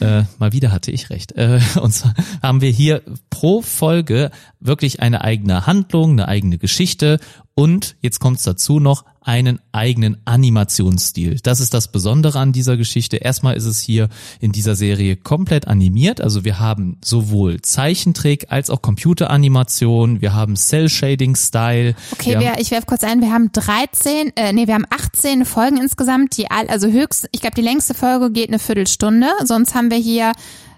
[0.00, 1.32] Äh, mal wieder hatte ich recht.
[1.32, 4.30] Äh, und zwar haben wir hier pro Folge
[4.60, 7.18] wirklich eine eigene Handlung, eine eigene Geschichte
[7.54, 11.38] und jetzt kommt es dazu noch einen eigenen Animationsstil.
[11.42, 13.18] Das ist das Besondere an dieser Geschichte.
[13.18, 14.08] Erstmal ist es hier
[14.40, 16.20] in dieser Serie komplett animiert.
[16.20, 20.20] Also wir haben sowohl Zeichentrick als auch Computeranimation.
[20.20, 21.94] Wir haben Cell-Shading-Style.
[22.12, 24.86] Okay, wir haben, wir, ich werfe kurz ein, wir haben 13, äh, nee, wir haben
[24.90, 29.28] 18 Folgen insgesamt, die all, also höchst, ich glaube, die längste Folge geht eine Viertelstunde,
[29.44, 30.32] sonst haben wir hier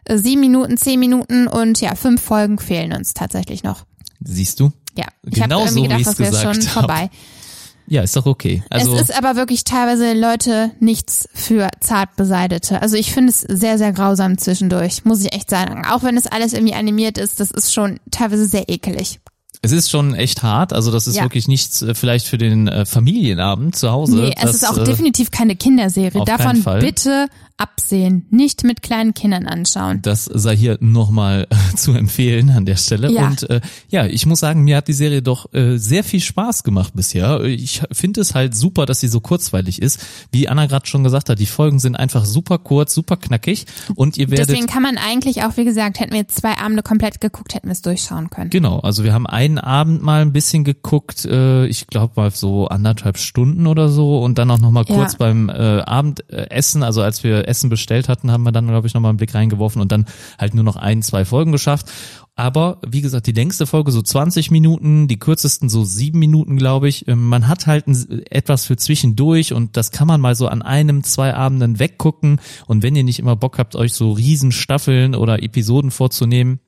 [0.05, 3.85] äh, sieben Minuten, zehn Minuten und ja, fünf Folgen fehlen uns tatsächlich noch.
[4.23, 4.73] siehst du?
[4.97, 6.73] Ja, ich habe Genau irgendwie so, gedacht, das wäre schon hab.
[6.73, 7.11] vorbei.
[7.87, 8.63] Ja, ist doch okay.
[8.71, 12.81] Also es ist aber wirklich teilweise, Leute, nichts für Zartbeseitete.
[12.81, 15.85] Also ich finde es sehr, sehr grausam zwischendurch, muss ich echt sagen.
[15.87, 19.21] Auch wenn es alles irgendwie animiert ist, das ist schon teilweise sehr ekelig.
[19.65, 21.23] Es ist schon echt hart, also das ist Ja.
[21.23, 24.17] wirklich nichts äh, vielleicht für den äh, Familienabend zu Hause.
[24.17, 26.25] Nee, es das, ist auch äh, definitiv keine Kinderserie.
[26.25, 28.27] Davon bitte absehen.
[28.31, 30.01] Nicht mit kleinen Kindern anschauen.
[30.03, 33.13] Das sei hier nochmal äh, zu empfehlen an der Stelle.
[33.13, 33.29] Ja.
[33.29, 36.65] Und äh, ja, ich muss sagen, mir hat die Serie doch äh, sehr viel Spaß
[36.65, 37.41] gemacht bisher.
[37.43, 40.05] Ich finde es halt super, dass sie so kurzweilig ist.
[40.33, 44.17] Wie Anna gerade schon gesagt hat, die Folgen sind einfach super kurz, super knackig und
[44.17, 47.55] ihr werdet Deswegen kann man eigentlich auch, wie gesagt, hätten wir zwei Abende komplett geguckt,
[47.55, 48.51] hätten wir es durchschauen können.
[48.51, 52.69] Genau, also wir haben einen Abend mal ein bisschen geguckt, äh, ich glaube mal so
[52.69, 54.95] anderthalb Stunden oder so und dann auch noch mal Ja.
[54.95, 58.95] kurz beim äh, Abendessen, also als wir Essen bestellt hatten, haben wir dann glaube ich
[58.95, 60.07] noch mal einen Blick reingeworfen und dann
[60.39, 61.91] halt nur noch ein, zwei Folgen geschafft.
[62.37, 66.89] Aber wie gesagt, die längste Folge so 20 Minuten, die kürzesten so sieben Minuten, glaube
[66.89, 67.07] ich.
[67.07, 70.61] Ähm, Man hat halt ein, etwas für zwischendurch und das kann man mal so an
[70.61, 72.41] einem, zwei Abenden weggucken.
[72.67, 76.59] Und wenn ihr nicht immer Bock habt, euch so Riesenstaffeln oder Episoden vorzunehmen,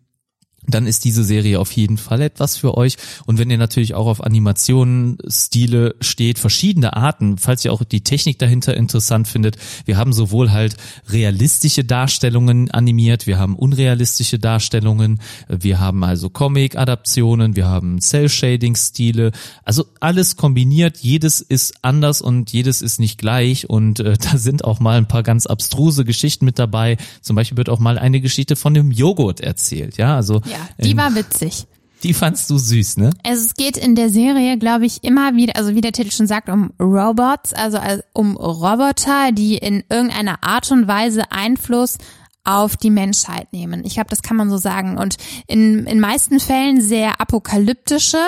[0.69, 2.97] dann ist diese Serie auf jeden Fall etwas für euch.
[3.27, 8.03] Und wenn ihr natürlich auch auf Animationen, Stile steht, verschiedene Arten, falls ihr auch die
[8.03, 10.77] Technik dahinter interessant findet, wir haben sowohl halt
[11.09, 19.33] realistische Darstellungen animiert, wir haben unrealistische Darstellungen, wir haben also Comic-Adaptionen, wir haben Cell-Shading-Stile,
[19.65, 24.65] also alles kombiniert, jedes ist anders und jedes ist nicht gleich und äh, da sind
[24.65, 26.97] auch mal ein paar ganz abstruse Geschichten mit dabei.
[27.21, 30.91] Zum Beispiel wird auch mal eine Geschichte von dem Joghurt erzählt, ja, also Ja, die
[30.93, 31.67] ähm, war witzig.
[32.03, 33.11] die fandst du süß, ne?
[33.25, 36.27] Also es geht in der Serie, glaube ich, immer wieder, also wie der Titel schon
[36.27, 41.99] sagt, um Robots, also als- um Roboter, die in irgendeiner Art und Weise Einfluss
[42.45, 43.83] auf die Menschheit nehmen.
[43.85, 44.99] Ich glaube, das kann man so sagen.
[44.99, 45.17] Und
[45.49, 48.19] in, in meisten Fällen sehr apokalyptische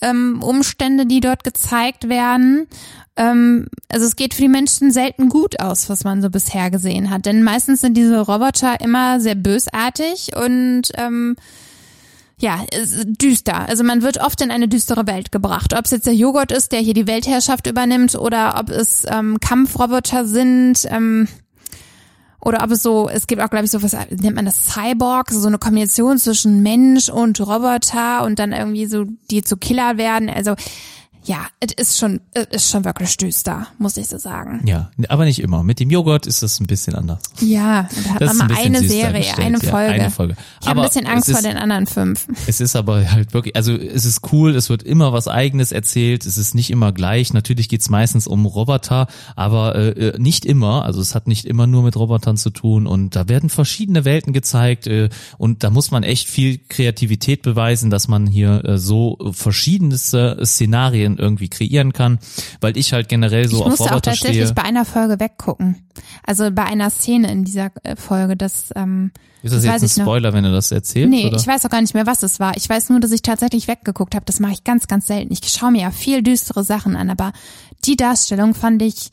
[0.00, 2.66] ähm, Umstände, die dort gezeigt werden.
[3.16, 7.10] Ähm, also es geht für die Menschen selten gut aus, was man so bisher gesehen
[7.10, 7.26] hat.
[7.26, 11.36] Denn meistens sind diese Roboter immer sehr bösartig und ähm,
[12.38, 12.64] ja,
[13.04, 13.68] düster.
[13.68, 15.72] Also man wird oft in eine düstere Welt gebracht.
[15.72, 19.38] Ob es jetzt der Joghurt ist, der hier die Weltherrschaft übernimmt, oder ob es ähm,
[19.40, 21.28] Kampfroboter sind, ähm,
[22.40, 25.30] oder ob es so, es gibt auch, glaube ich, so was nennt man das Cyborg,
[25.30, 30.28] so eine Kombination zwischen Mensch und Roboter und dann irgendwie so, die zu Killer werden.
[30.28, 30.54] Also
[31.24, 34.62] ja, es ist schon, es ist schon wirklich düster, muss ich so sagen.
[34.66, 35.62] Ja, aber nicht immer.
[35.62, 37.20] Mit dem Joghurt ist das ein bisschen anders.
[37.40, 39.92] Ja, da hat Das man ist mal ein eine Serie, dargestellt, eine ja, Folge.
[39.92, 40.36] eine Folge.
[40.60, 42.26] Ich habe ein bisschen Angst es vor ist- den anderen fünf.
[42.46, 46.26] Es ist aber halt wirklich, also es ist cool, es wird immer was Eigenes erzählt,
[46.26, 47.32] es ist nicht immer gleich.
[47.32, 50.84] Natürlich geht's meistens um Roboter, aber äh, äh, nicht immer.
[50.84, 54.32] Also es hat nicht immer nur mit Robotern zu tun und da werden verschiedene Welten
[54.32, 55.08] gezeigt äh,
[55.38, 61.13] und da muss man echt viel Kreativität beweisen, dass man hier äh, so verschiedenste Szenarien
[61.18, 62.18] irgendwie kreieren kann,
[62.60, 64.54] weil ich halt generell so ich auf musste auch Roboter tatsächlich stehe.
[64.54, 65.76] bei einer Folge weggucken.
[66.26, 69.12] Also bei einer Szene in dieser äh, Folge, das, ähm,
[69.42, 70.04] Ist das das jetzt ein ich noch.
[70.04, 71.10] Spoiler, wenn du das erzählst?
[71.10, 71.36] Nee, oder?
[71.36, 72.56] ich weiß auch gar nicht mehr, was es war.
[72.56, 74.24] Ich weiß nur, dass ich tatsächlich weggeguckt habe.
[74.26, 75.32] Das mache ich ganz, ganz selten.
[75.32, 77.32] Ich schaue mir ja viel düstere Sachen an, aber
[77.84, 79.10] die Darstellung fand ich,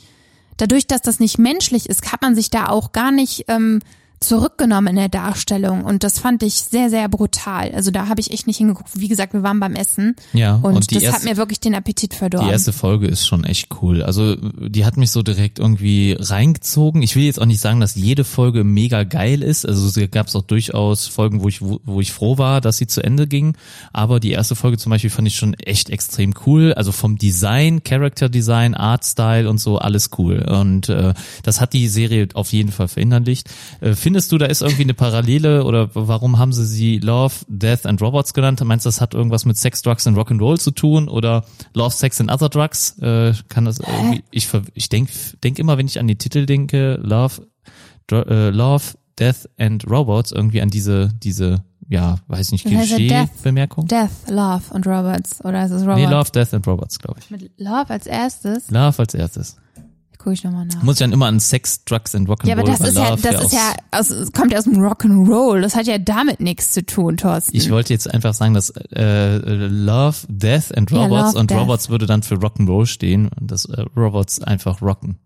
[0.58, 3.80] dadurch, dass das nicht menschlich ist, hat man sich da auch gar nicht ähm,
[4.22, 5.84] zurückgenommen in der Darstellung.
[5.84, 7.72] Und das fand ich sehr, sehr brutal.
[7.74, 8.90] Also da habe ich echt nicht hingeguckt.
[8.94, 10.16] Wie gesagt, wir waren beim Essen.
[10.34, 12.48] Ja, Und, und die das hat erste- mir wirklich den Appetit verdorben.
[12.48, 14.04] Die erste Folge ist schon echt cool.
[14.04, 17.02] Also die hat mich so direkt irgendwie reingezogen.
[17.02, 19.66] Ich will jetzt auch nicht sagen, dass jede Folge mega geil ist.
[19.66, 22.88] Also es gab auch durchaus Folgen, wo ich wo, wo ich froh war, dass sie
[22.88, 23.56] zu Ende ging.
[23.92, 26.74] Aber die erste Folge zum Beispiel fand ich schon echt extrem cool.
[26.74, 30.40] Also vom Design, Character Design, Art Style und so alles cool.
[30.48, 31.14] Und äh,
[31.44, 33.50] das hat die Serie auf jeden Fall verinnerlicht.
[33.82, 37.86] Äh, findest du, da ist irgendwie eine Parallele oder warum haben sie sie Love, Death
[37.86, 38.62] and Robots genannt?
[38.62, 42.20] Meinst du, das hat irgendwas mit Sex, Drugs and Rock'n'Roll zu tun oder Love, Sex
[42.20, 43.00] and Other Drugs?
[43.00, 45.08] Äh, kann das irgendwie, ich ich denk,
[45.46, 47.48] denk immer, wenn ich an die Titel denke, Love,
[48.08, 48.84] Dr- äh, Love,
[49.18, 52.66] Death and Robots irgendwie an diese diese ja, weiß nicht.
[52.66, 53.88] Klischee-Bemerkung?
[53.88, 55.44] Death, Love und Robots.
[55.44, 55.96] Oder ist es Robot?
[55.96, 57.30] Nee, Love, Death and Robots, glaube ich.
[57.30, 58.70] Mit Love als erstes?
[58.72, 59.56] Love als erstes.
[60.24, 60.84] Guck ich nochmal nach.
[60.84, 63.26] Muss ich dann immer an Sex, Drugs and Rock'n'Roll Ja, aber das ist ja, das
[63.26, 65.62] ist aus- ja, aus, kommt ja aus dem Rock'n'Roll.
[65.62, 67.56] Das hat ja damit nichts zu tun, Thorsten.
[67.58, 71.58] Ich wollte jetzt einfach sagen, dass äh, Love, Death and Ja, Robots Love, und Death.
[71.60, 75.18] Robots würde dann für Rock'n'Roll stehen und dass äh, Robots einfach rocken.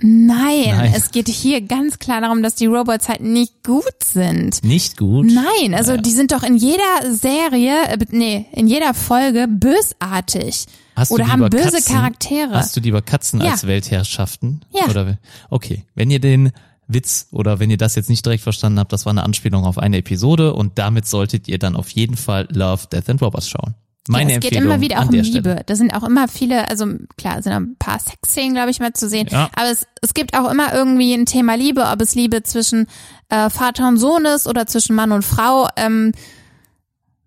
[0.00, 0.92] Nein, Nein.
[0.96, 4.62] es geht hier ganz klar darum, dass die Robots halt nicht gut sind.
[4.64, 5.26] Nicht gut.
[5.26, 6.02] Nein, also Naja.
[6.02, 6.82] die sind doch in jeder
[7.12, 10.66] Serie, äh, nee, in jeder Folge bösartig.
[10.96, 11.94] Hast du Oder haben böse Katzen?
[11.94, 12.50] Charaktere.
[12.54, 13.52] Hast du lieber Katzen Ja.
[13.52, 14.64] als Weltherrschaften?
[14.72, 14.88] Ja.
[14.88, 15.18] Oder
[15.50, 16.50] okay, wenn ihr den
[16.88, 19.78] Witz oder wenn ihr das jetzt nicht direkt verstanden habt, das war eine Anspielung auf
[19.78, 23.74] eine Episode und damit solltet ihr dann auf jeden Fall Love, Death and Robots schauen.
[24.08, 25.24] Meine ja, es geht immer wieder auch um Liebe.
[25.24, 25.62] Stelle.
[25.64, 26.86] Da sind auch immer viele, also
[27.16, 29.28] klar, sind ein paar Sexszenen, glaube ich, mal zu sehen.
[29.30, 29.50] Ja.
[29.56, 32.86] Aber es, es gibt auch immer irgendwie ein Thema Liebe, ob es Liebe zwischen
[33.30, 35.68] äh, Vater und Sohn ist oder zwischen Mann und Frau.
[35.76, 36.12] Ähm,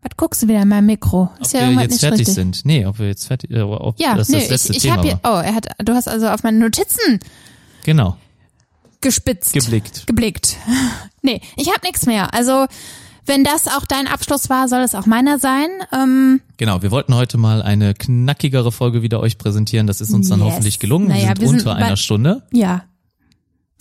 [0.02, 1.32] was guckst du wieder in meinem Mikro?
[1.40, 2.64] Ob wir jetzt fertig sind.
[2.64, 4.98] Nee, ob wir jetzt fertig, äh, ob Ja, das nö, das letzte ich, ich Thema
[4.98, 7.20] habe hier, oh, er hat, du hast also auf meine Notizen
[7.84, 8.18] Genau,
[9.02, 9.54] gespitzt.
[9.54, 10.06] geblickt.
[10.06, 10.58] geblickt.
[11.24, 12.34] nee, ich habe nichts mehr.
[12.34, 12.68] Also,
[13.28, 15.68] wenn das auch dein Abschluss war, soll es auch meiner sein.
[15.94, 19.86] Ähm, Genau, wir wollten heute mal eine knackigere Folge wieder euch präsentieren.
[19.86, 20.48] Das ist uns dann Yes.
[20.50, 21.08] hoffentlich gelungen.
[21.10, 22.44] Naja, wir sind wir sind unter einer Stunde.
[22.52, 22.84] ja.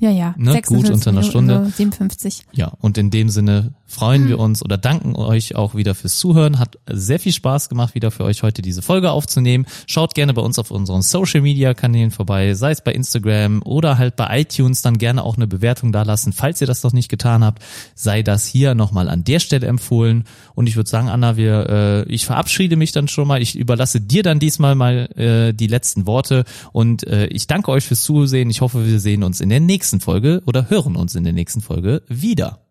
[0.00, 0.34] Ja, ja.
[0.36, 1.64] Ne, gut 56 unter einer Stunde.
[1.64, 2.42] So 57.
[2.52, 4.28] Ja, und in dem Sinne freuen Hm.
[4.28, 6.58] wir uns oder danken euch auch wieder fürs Zuhören.
[6.58, 9.64] Hat sehr viel Spaß gemacht, wieder für euch heute diese Folge aufzunehmen.
[9.86, 13.96] Schaut gerne bei uns auf unseren Social Media Kanälen vorbei, sei es bei Instagram oder
[13.96, 16.34] halt bei iTunes, dann gerne auch eine Bewertung dalassen.
[16.34, 17.62] Falls ihr das noch nicht getan habt,
[17.94, 20.24] sei das hier nochmal an der Stelle empfohlen.
[20.54, 23.40] Und ich würde sagen, Anna, wir, äh, ich verabschiede mich dann schon mal.
[23.40, 27.84] Ich überlasse dir dann diesmal mal äh, die letzten Worte und äh, ich danke euch
[27.84, 28.50] fürs Zusehen.
[28.50, 31.60] Ich hoffe, wir sehen uns in der nächsten Folge oder hören uns in der nächsten
[31.60, 32.66] Folge wieder.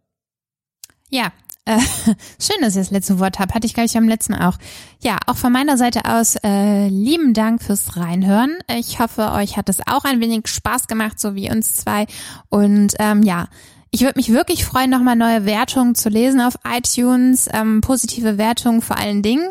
[1.09, 1.31] Ja,
[1.65, 1.79] äh,
[2.39, 3.53] schön, dass ihr das letzte Wort habt.
[3.53, 4.57] Hatte ich, glaube ich, beim letzten auch.
[5.01, 8.57] Ja, auch von meiner Seite aus äh, lieben Dank fürs Reinhören.
[8.77, 12.05] Ich hoffe, euch hat es auch ein wenig Spaß gemacht, so wie uns zwei.
[12.49, 13.47] Und ähm, ja,
[13.95, 18.81] ich würde mich wirklich freuen, nochmal neue Wertungen zu lesen auf iTunes, ähm, positive Wertungen
[18.81, 19.49] vor allen Dingen,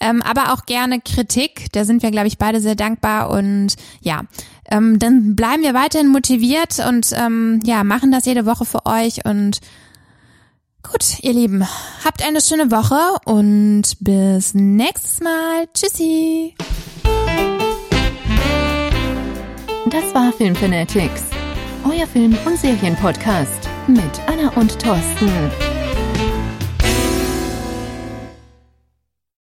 [0.00, 1.72] ähm, aber auch gerne Kritik.
[1.72, 4.24] Da sind wir, glaube ich, beide sehr dankbar und ja,
[4.70, 9.24] ähm, dann bleiben wir weiterhin motiviert und ähm, ja, machen das jede Woche für euch
[9.24, 9.60] und
[10.92, 11.66] Gut, ihr Lieben,
[12.04, 15.66] habt eine schöne Woche und bis nächstes Mal.
[15.74, 16.54] Tschüssi.
[19.86, 21.24] Das war Filmfanatics,
[21.84, 25.75] euer Film- und Serienpodcast mit Anna und Thorsten.